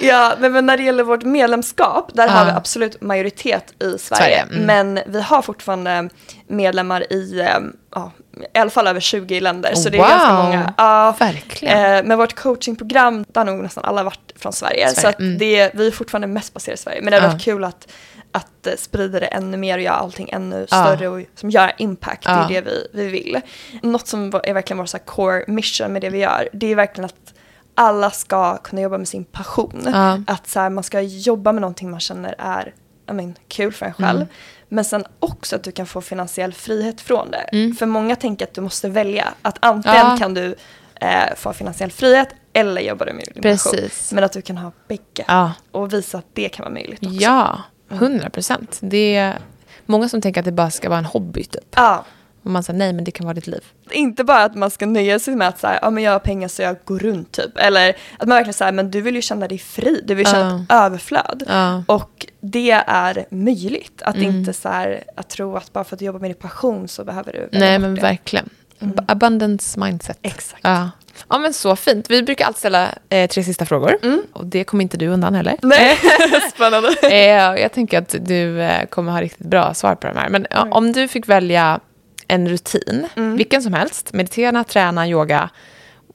[0.00, 2.44] ja men när det gäller vårt medlemskap, där har Ja.
[2.44, 3.98] vi absolut majoritet i Sverige.
[3.98, 4.62] Sverige, mm.
[4.66, 6.08] Men vi har fortfarande
[6.46, 7.46] medlemmar i, eh,
[7.94, 8.12] ja,
[8.54, 9.74] i alla fall över 20 länder.
[9.74, 10.08] Så det är Wow.
[10.08, 10.74] ganska många.
[10.76, 11.78] Ja, Verkligen.
[11.96, 14.88] Eh, men vårt coachingprogram, där har nog nästan alla varit från Sverige.
[14.88, 15.38] Sverige, Så mm.
[15.38, 17.00] det, vi är fortfarande mest baserade i Sverige.
[17.02, 17.92] Men det har varit kul att,
[18.36, 20.84] att eh, sprida det ännu mer och göra allting ännu Ja.
[20.84, 22.24] större och som gör impact.
[22.24, 22.46] Ja.
[22.48, 23.40] Det är det vi, vi vill.
[23.82, 27.04] Något som är verkligen vår så core mission med det vi gör, det är verkligen
[27.04, 27.34] att
[27.74, 29.82] alla ska kunna jobba med sin passion.
[29.84, 30.18] Ja.
[30.26, 32.74] Att så här, man ska jobba med någonting man känner är
[33.10, 34.16] I mean, kul för en själv.
[34.16, 34.28] Mm.
[34.68, 37.38] Men sen också att du kan få finansiell frihet från det.
[37.52, 37.76] Mm.
[37.76, 39.28] För många tänker att du måste välja.
[39.42, 40.16] Att antingen Ja.
[40.18, 40.54] kan du
[41.00, 43.72] eh, få finansiell frihet eller jobba med din passion.
[43.72, 44.12] Precis.
[44.12, 45.24] Men att du kan ha bägge.
[45.28, 45.52] Ja.
[45.70, 47.14] Och visa att det kan vara möjligt också.
[47.20, 47.58] Ja,
[47.88, 48.78] hundra procent.
[48.80, 49.38] Det är
[49.86, 51.64] många som tänker att det bara ska vara en hobby typ.
[51.76, 52.04] Ja.
[52.42, 53.60] Och man säger nej, men det kan vara ditt liv.
[53.90, 56.18] Inte bara att man ska nöja sig med att så här, ja, men jag har
[56.18, 57.58] pengar så jag går runt typ.
[57.58, 60.56] Eller att man verkligen säger men du vill ju känna dig fri, du vill känna
[60.60, 61.42] ett överflöd.
[61.48, 61.82] Ja.
[61.86, 64.02] Och det är möjligt.
[64.02, 64.28] Att Mm.
[64.36, 67.04] inte så här, att tro att bara för att du jobbar med din passion så
[67.04, 68.00] behöver du Nej, men det.
[68.00, 68.48] verkligen.
[68.80, 68.94] Mm.
[68.96, 70.18] Ab- Abundance mindset.
[70.22, 70.60] Exakt.
[70.64, 70.90] Ja.
[71.28, 72.10] Ja, men så fint.
[72.10, 73.98] Vi brukar alltid ställa eh, tre sista frågor.
[74.02, 74.22] Mm.
[74.32, 75.56] Och det kommer inte du undan heller.
[75.62, 75.98] Nej,
[76.54, 76.88] spännande.
[77.02, 80.28] Eh, jag tänker att du eh, kommer ha riktigt bra svar på de här.
[80.28, 80.72] Men Mm.
[80.72, 81.80] om du fick välja
[82.28, 83.36] en rutin, Mm.
[83.36, 85.50] vilken som helst, meditera, träna, yoga,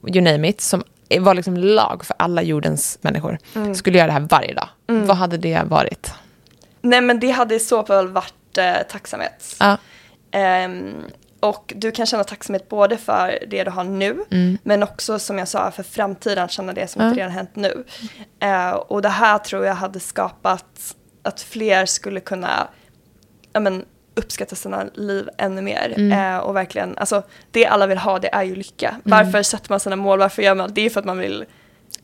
[0.06, 0.84] you name it, som
[1.20, 3.74] var liksom lag för alla jordens människor, Mm.
[3.74, 4.68] skulle göra det här varje dag.
[4.90, 5.06] Mm.
[5.06, 6.10] Vad hade det varit?
[6.80, 9.56] Nej men det hade i så fall varit eh, tacksamhet.
[9.60, 9.76] Ja.
[10.32, 10.94] Ehm,
[11.42, 14.58] och du kan känna tacksamhet både för det du har nu, Mm.
[14.62, 17.08] men också som jag sa för framtiden, känna det som Ja.
[17.08, 17.84] inte redan hänt nu.
[18.40, 22.68] Eh, och det här tror jag hade skapat att fler skulle kunna
[23.52, 23.84] ja, men,
[24.14, 25.94] uppskatta sina liv ännu mer.
[25.96, 26.34] Mm.
[26.34, 28.96] Eh, och verkligen, alltså det alla vill ha det är ju lycka.
[29.04, 30.86] Varför sätter man sina mål, varför gör man det?
[30.86, 31.46] Är för att man vill eh,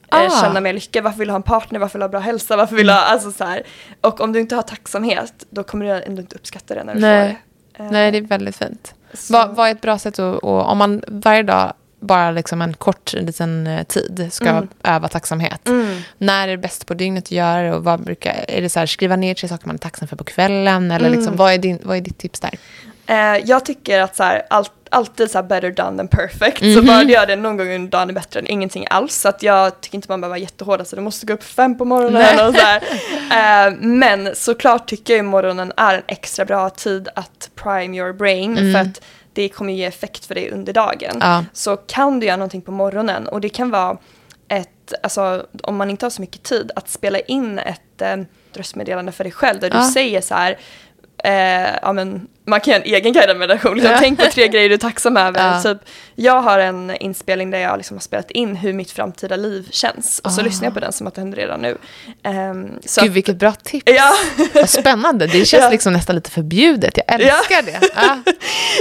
[0.08, 0.30] Ah.
[0.42, 2.56] känna mer lycka, varför vill du ha en partner, varför vill du ha bra hälsa,
[2.56, 3.62] varför vill du ha, alltså så här.
[4.00, 7.00] Och om du inte har tacksamhet, då kommer du ändå inte uppskatta det när du
[7.00, 7.28] Nej.
[7.28, 7.28] får
[7.78, 7.84] det.
[7.84, 8.94] Eh, Nej, det är väldigt fint.
[9.30, 12.74] Vad, vad är ett bra sätt att, att, om man varje dag, bara liksom en
[12.74, 14.68] kort liten eh, tid, ska Mm.
[14.84, 15.68] öva tacksamhet.
[15.68, 16.00] Mm.
[16.18, 17.74] När är det bäst på dygnet att göra det?
[17.74, 20.16] Och vad brukar, är det så här, skriva ner tre saker man är tacksam för
[20.16, 20.90] på kvällen?
[20.90, 21.36] Eller liksom, Mm.
[21.36, 22.54] vad, är din, vad är ditt tips där?
[23.08, 26.58] Eh, jag tycker att så här, allt, alltid så här better done than perfect.
[26.58, 26.86] Så Mhm.
[26.86, 29.14] bara du gör det någon gång under dagen är bättre än ingenting alls.
[29.14, 31.78] Så att jag tycker inte man behöver vara jättehård, så du måste gå upp fem
[31.78, 32.66] på morgonen och så.
[33.34, 38.12] Eh, men såklart tycker jag ju morgonen är en extra bra tid att prime your
[38.12, 38.72] brain Mm.
[38.72, 39.00] för att
[39.32, 41.16] det kommer ge effekt för dig under dagen.
[41.20, 41.44] Ja.
[41.52, 43.96] Så kan du göra någonting på morgonen och det kan vara
[44.48, 48.16] ett, alltså om man inte har så mycket tid, att spela in ett eh,
[48.54, 49.80] röstmeddelande för dig själv där Ja.
[49.80, 50.58] du säger så här,
[51.24, 53.98] eh, ja men man kan göra en egen guidad meditation, liksom, Ja.
[54.00, 55.52] tänk på tre grejer du är tacksam över.
[55.54, 55.62] Ja.
[55.62, 55.78] Typ,
[56.14, 60.18] jag har en inspelning där jag liksom har spelat in hur mitt framtida liv känns
[60.24, 60.44] och så Ah.
[60.44, 61.76] lyssnar jag på den som att det händer redan nu.
[62.24, 63.82] Um, så Gud, att, vilket bra tips.
[63.96, 64.12] ja,
[64.54, 65.26] Vad spännande.
[65.26, 65.70] Det känns Ja.
[65.70, 66.96] liksom nästan lite förbjudet.
[67.06, 67.80] Jag älskar det.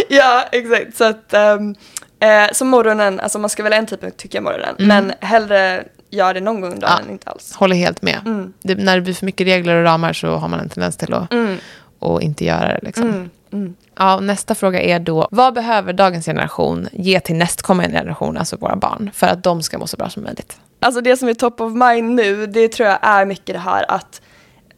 [0.09, 0.45] Ja.
[0.51, 0.97] exakt.
[0.97, 1.75] Så att um,
[2.19, 4.88] eh, så morgonen, alltså man ska välja en typ tycker jag morgonen, Mm.
[5.05, 7.55] men hellre gör det någon gång under dagen än inte alls.
[7.55, 8.19] Håller helt med.
[8.25, 8.53] Mm.
[8.63, 11.13] Det, när det blir för mycket regler och ramar så har man en tendens till
[11.13, 11.57] att, Mm.
[11.99, 12.79] Att inte göra det.
[12.83, 13.03] Liksom.
[13.09, 13.29] Mm.
[13.51, 13.75] Mm.
[13.95, 18.75] Ja, nästa fråga är då, vad behöver dagens generation ge till nästkommande generation, alltså våra
[18.75, 20.59] barn, för att de ska må så bra som möjligt?
[20.79, 23.91] Alltså det som är top of mind nu, det tror jag är mycket det här
[23.91, 24.21] att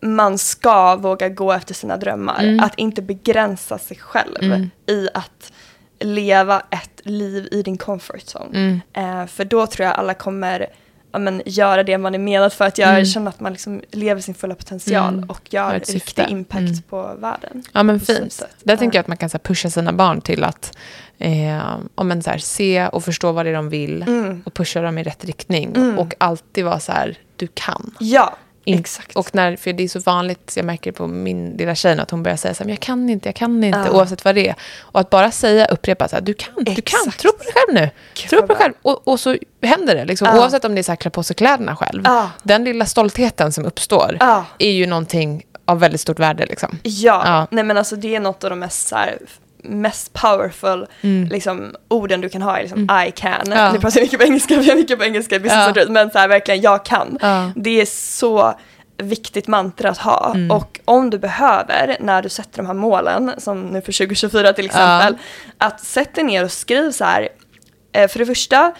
[0.01, 2.43] man ska våga gå efter sina drömmar.
[2.43, 2.59] Mm.
[2.59, 4.69] Att inte begränsa sig själv Mm.
[4.87, 5.51] i att
[5.99, 8.49] leva ett liv i din comfort zone.
[8.53, 8.81] Mm.
[8.93, 10.67] Eh, för då tror jag alla kommer
[11.11, 13.05] ja, men, göra det man är menad för att göra, Mm.
[13.05, 15.29] känna att man liksom lever sin fulla potential Mm.
[15.29, 16.25] och gör riktig syfte.
[16.29, 16.81] impact Mm.
[16.89, 17.63] på världen.
[17.73, 18.39] Ja, men fint.
[18.63, 18.77] Där Ja.
[18.77, 20.77] tänker jag att man kan så här, pusha sina barn till att
[21.17, 24.41] eh, om man, så här, se och förstå vad det är de vill Mm.
[24.45, 25.75] och pusha dem i rätt riktning.
[25.75, 25.99] Mm.
[25.99, 27.95] Och alltid vara så här, du kan.
[27.99, 28.35] Ja,
[28.69, 29.15] In- exakt.
[29.15, 32.23] Och när, för det är så vanligt, jag märker på min lilla tjej att hon
[32.23, 33.91] börjar säga så här, men jag kan inte, jag kan inte, Ja.
[33.91, 34.55] oavsett vad det är.
[34.79, 37.19] Och att bara säga, upprepa så här, du kan, du kan, Exakt.
[37.19, 37.89] tro på dig själv nu.
[38.21, 38.73] Gud, Tro på dig själv.
[38.81, 40.27] Och, och så händer det, liksom.
[40.27, 40.39] Ja.
[40.39, 42.01] oavsett om det är så här, klä på sig kläderna själv.
[42.05, 42.29] Ja.
[42.43, 44.17] Den lilla stoltheten som uppstår
[44.59, 46.45] är ju någonting av väldigt stort värde.
[46.45, 46.79] Liksom.
[46.83, 47.47] Ja, Ja.
[47.51, 49.17] nej men alltså det är något av de mest, så här,
[49.63, 50.87] mest powerful
[51.29, 53.33] liksom, orden du kan ha, är liksom I can.
[53.41, 53.57] Mm.
[53.57, 53.71] Ja.
[53.71, 55.85] Nu pratar jag mycket på engelska, vi har mycket på engelska i business Ja.
[55.89, 57.17] men så här, verkligen jag kan.
[57.21, 57.51] Ja.
[57.55, 58.53] Det är så
[58.97, 60.31] viktigt mantra att ha.
[60.35, 60.51] Mm.
[60.51, 64.65] Och om du behöver, när du sätter de här målen, som nu för 2024 till
[64.65, 65.17] exempel,
[65.57, 67.29] att sätta dig ner och skriv så här,
[67.93, 68.71] eh, för det första,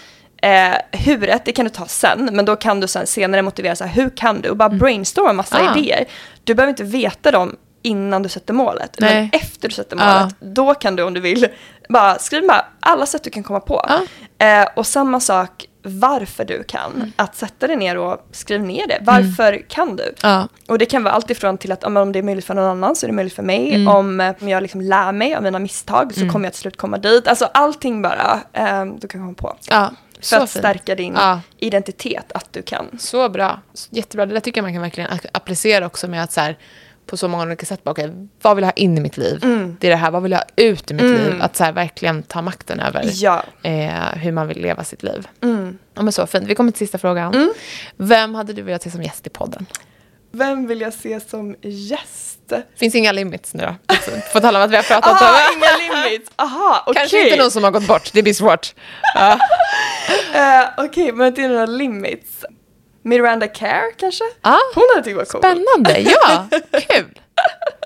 [0.41, 3.83] Eh, huret, det kan du ta sen, men då kan du sen senare motivera så
[3.83, 4.49] här, hur kan du?
[4.49, 5.77] Och bara brainstorma massa Ah.
[5.77, 6.05] idéer.
[6.43, 7.55] Du behöver inte veta dem
[7.89, 9.15] innan du sätter målet, Nej.
[9.31, 11.47] men efter du sätter målet, då kan du om du vill,
[11.89, 13.85] bara skriv bara alla sätt du kan komma på.
[13.87, 14.01] Ja.
[14.45, 18.97] Eh, och samma sak varför du kan, att sätta dig ner och skriv ner det.
[19.01, 20.13] Varför kan du?
[20.23, 20.47] Ja.
[20.67, 22.65] Och det kan vara allt ifrån till att ja, om det är möjligt för någon
[22.65, 23.75] annan så är det möjligt för mig.
[23.75, 23.87] Mm.
[23.87, 26.77] Om, eh, om jag liksom lär mig av mina misstag så kommer jag till slut
[26.77, 27.27] komma dit.
[27.27, 29.57] Alltså allting bara eh, du kan komma på.
[29.69, 29.91] Ja.
[30.15, 30.61] För Så att fint.
[30.61, 31.41] stärka din Ja.
[31.57, 32.85] identitet, att du kan.
[32.99, 33.59] Så bra.
[33.89, 34.25] Jättebra.
[34.25, 36.57] Det där tycker jag man kan verkligen applicera också med att så här,
[37.09, 37.83] på så många olika sätt.
[37.83, 39.39] bara, Okej, vad vill jag ha in i mitt liv?
[39.43, 39.77] Mm.
[39.79, 40.11] Det är det här.
[40.11, 41.33] Vad vill jag ha ut i mitt liv?
[41.41, 43.43] Att så här, verkligen ta makten över Ja.
[43.63, 45.27] eh, hur man vill leva sitt liv.
[45.41, 45.77] Mm.
[45.93, 46.47] Ja, men så fint.
[46.47, 47.53] Vi kommer till sista frågan.
[47.97, 49.65] Vem hade du velat se som gäst i podden?
[50.31, 52.35] Vem vill jag se som gäst?
[52.79, 53.95] Finns inga limits nu då?
[54.33, 55.57] På tal om att vi har pratat Aha, om...
[55.57, 56.31] inga limits!
[56.35, 56.99] Aha, okej.
[57.01, 58.09] Kanske inte någon som har gått bort.
[58.13, 58.75] Det blir svårt.
[59.15, 59.39] Ja.
[60.33, 62.45] Eh, okej, men det är några limits.
[63.01, 64.23] Miranda Care kanske?
[64.41, 65.41] Ah, Hon hade tyckt var cool.
[65.41, 65.99] spännande.
[65.99, 67.05] Ja, kul.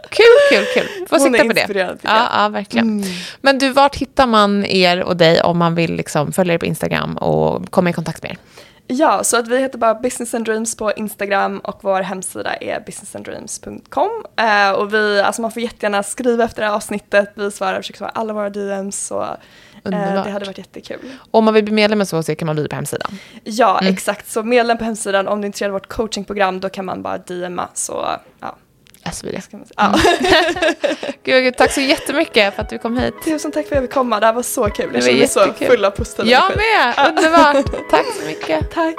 [0.09, 1.07] Kul, kul, kul.
[1.09, 1.97] Får Hon sikta är på det.
[2.01, 3.03] Ja, ja, verkligen.
[3.41, 6.65] Men du, vart hittar man er och dig om man vill liksom följa er på
[6.65, 8.37] Instagram och komma i kontakt med er?
[8.87, 12.79] Ja, så att vi heter bara Business and Dreams på Instagram och vår hemsida är
[12.85, 14.25] businessanddreams.com.
[14.39, 17.97] Eh, och vi, alltså man får jättegärna skriva efter det här avsnittet, vi svarar, försöker
[17.97, 19.29] svara alla våra DMs eh,
[19.83, 20.25] Underbart.
[20.25, 20.99] det hade varit jättekul.
[21.31, 23.11] Om man vill bli medlem så kan man bli på hemsidan.
[23.43, 23.93] Ja, Mm.
[23.93, 24.31] exakt.
[24.31, 27.17] Så medlem på hemsidan, om du är intresserad av vårt coachingprogram då kan man bara
[27.17, 28.05] DMa så
[28.39, 28.55] ja.
[29.05, 29.27] Vad ska
[29.57, 29.65] man säga?
[29.77, 29.95] ja.
[31.23, 33.13] Gud, gud, tack så jättemycket för att du kom hit.
[33.25, 34.89] Tusen tack för att jag fick komma, det här var så kul.
[34.93, 37.09] Det Jag var känner mig så full av positiv Jag med!
[37.09, 37.89] Underbart.
[37.89, 38.71] Tack så mycket.
[38.73, 38.95] Tack.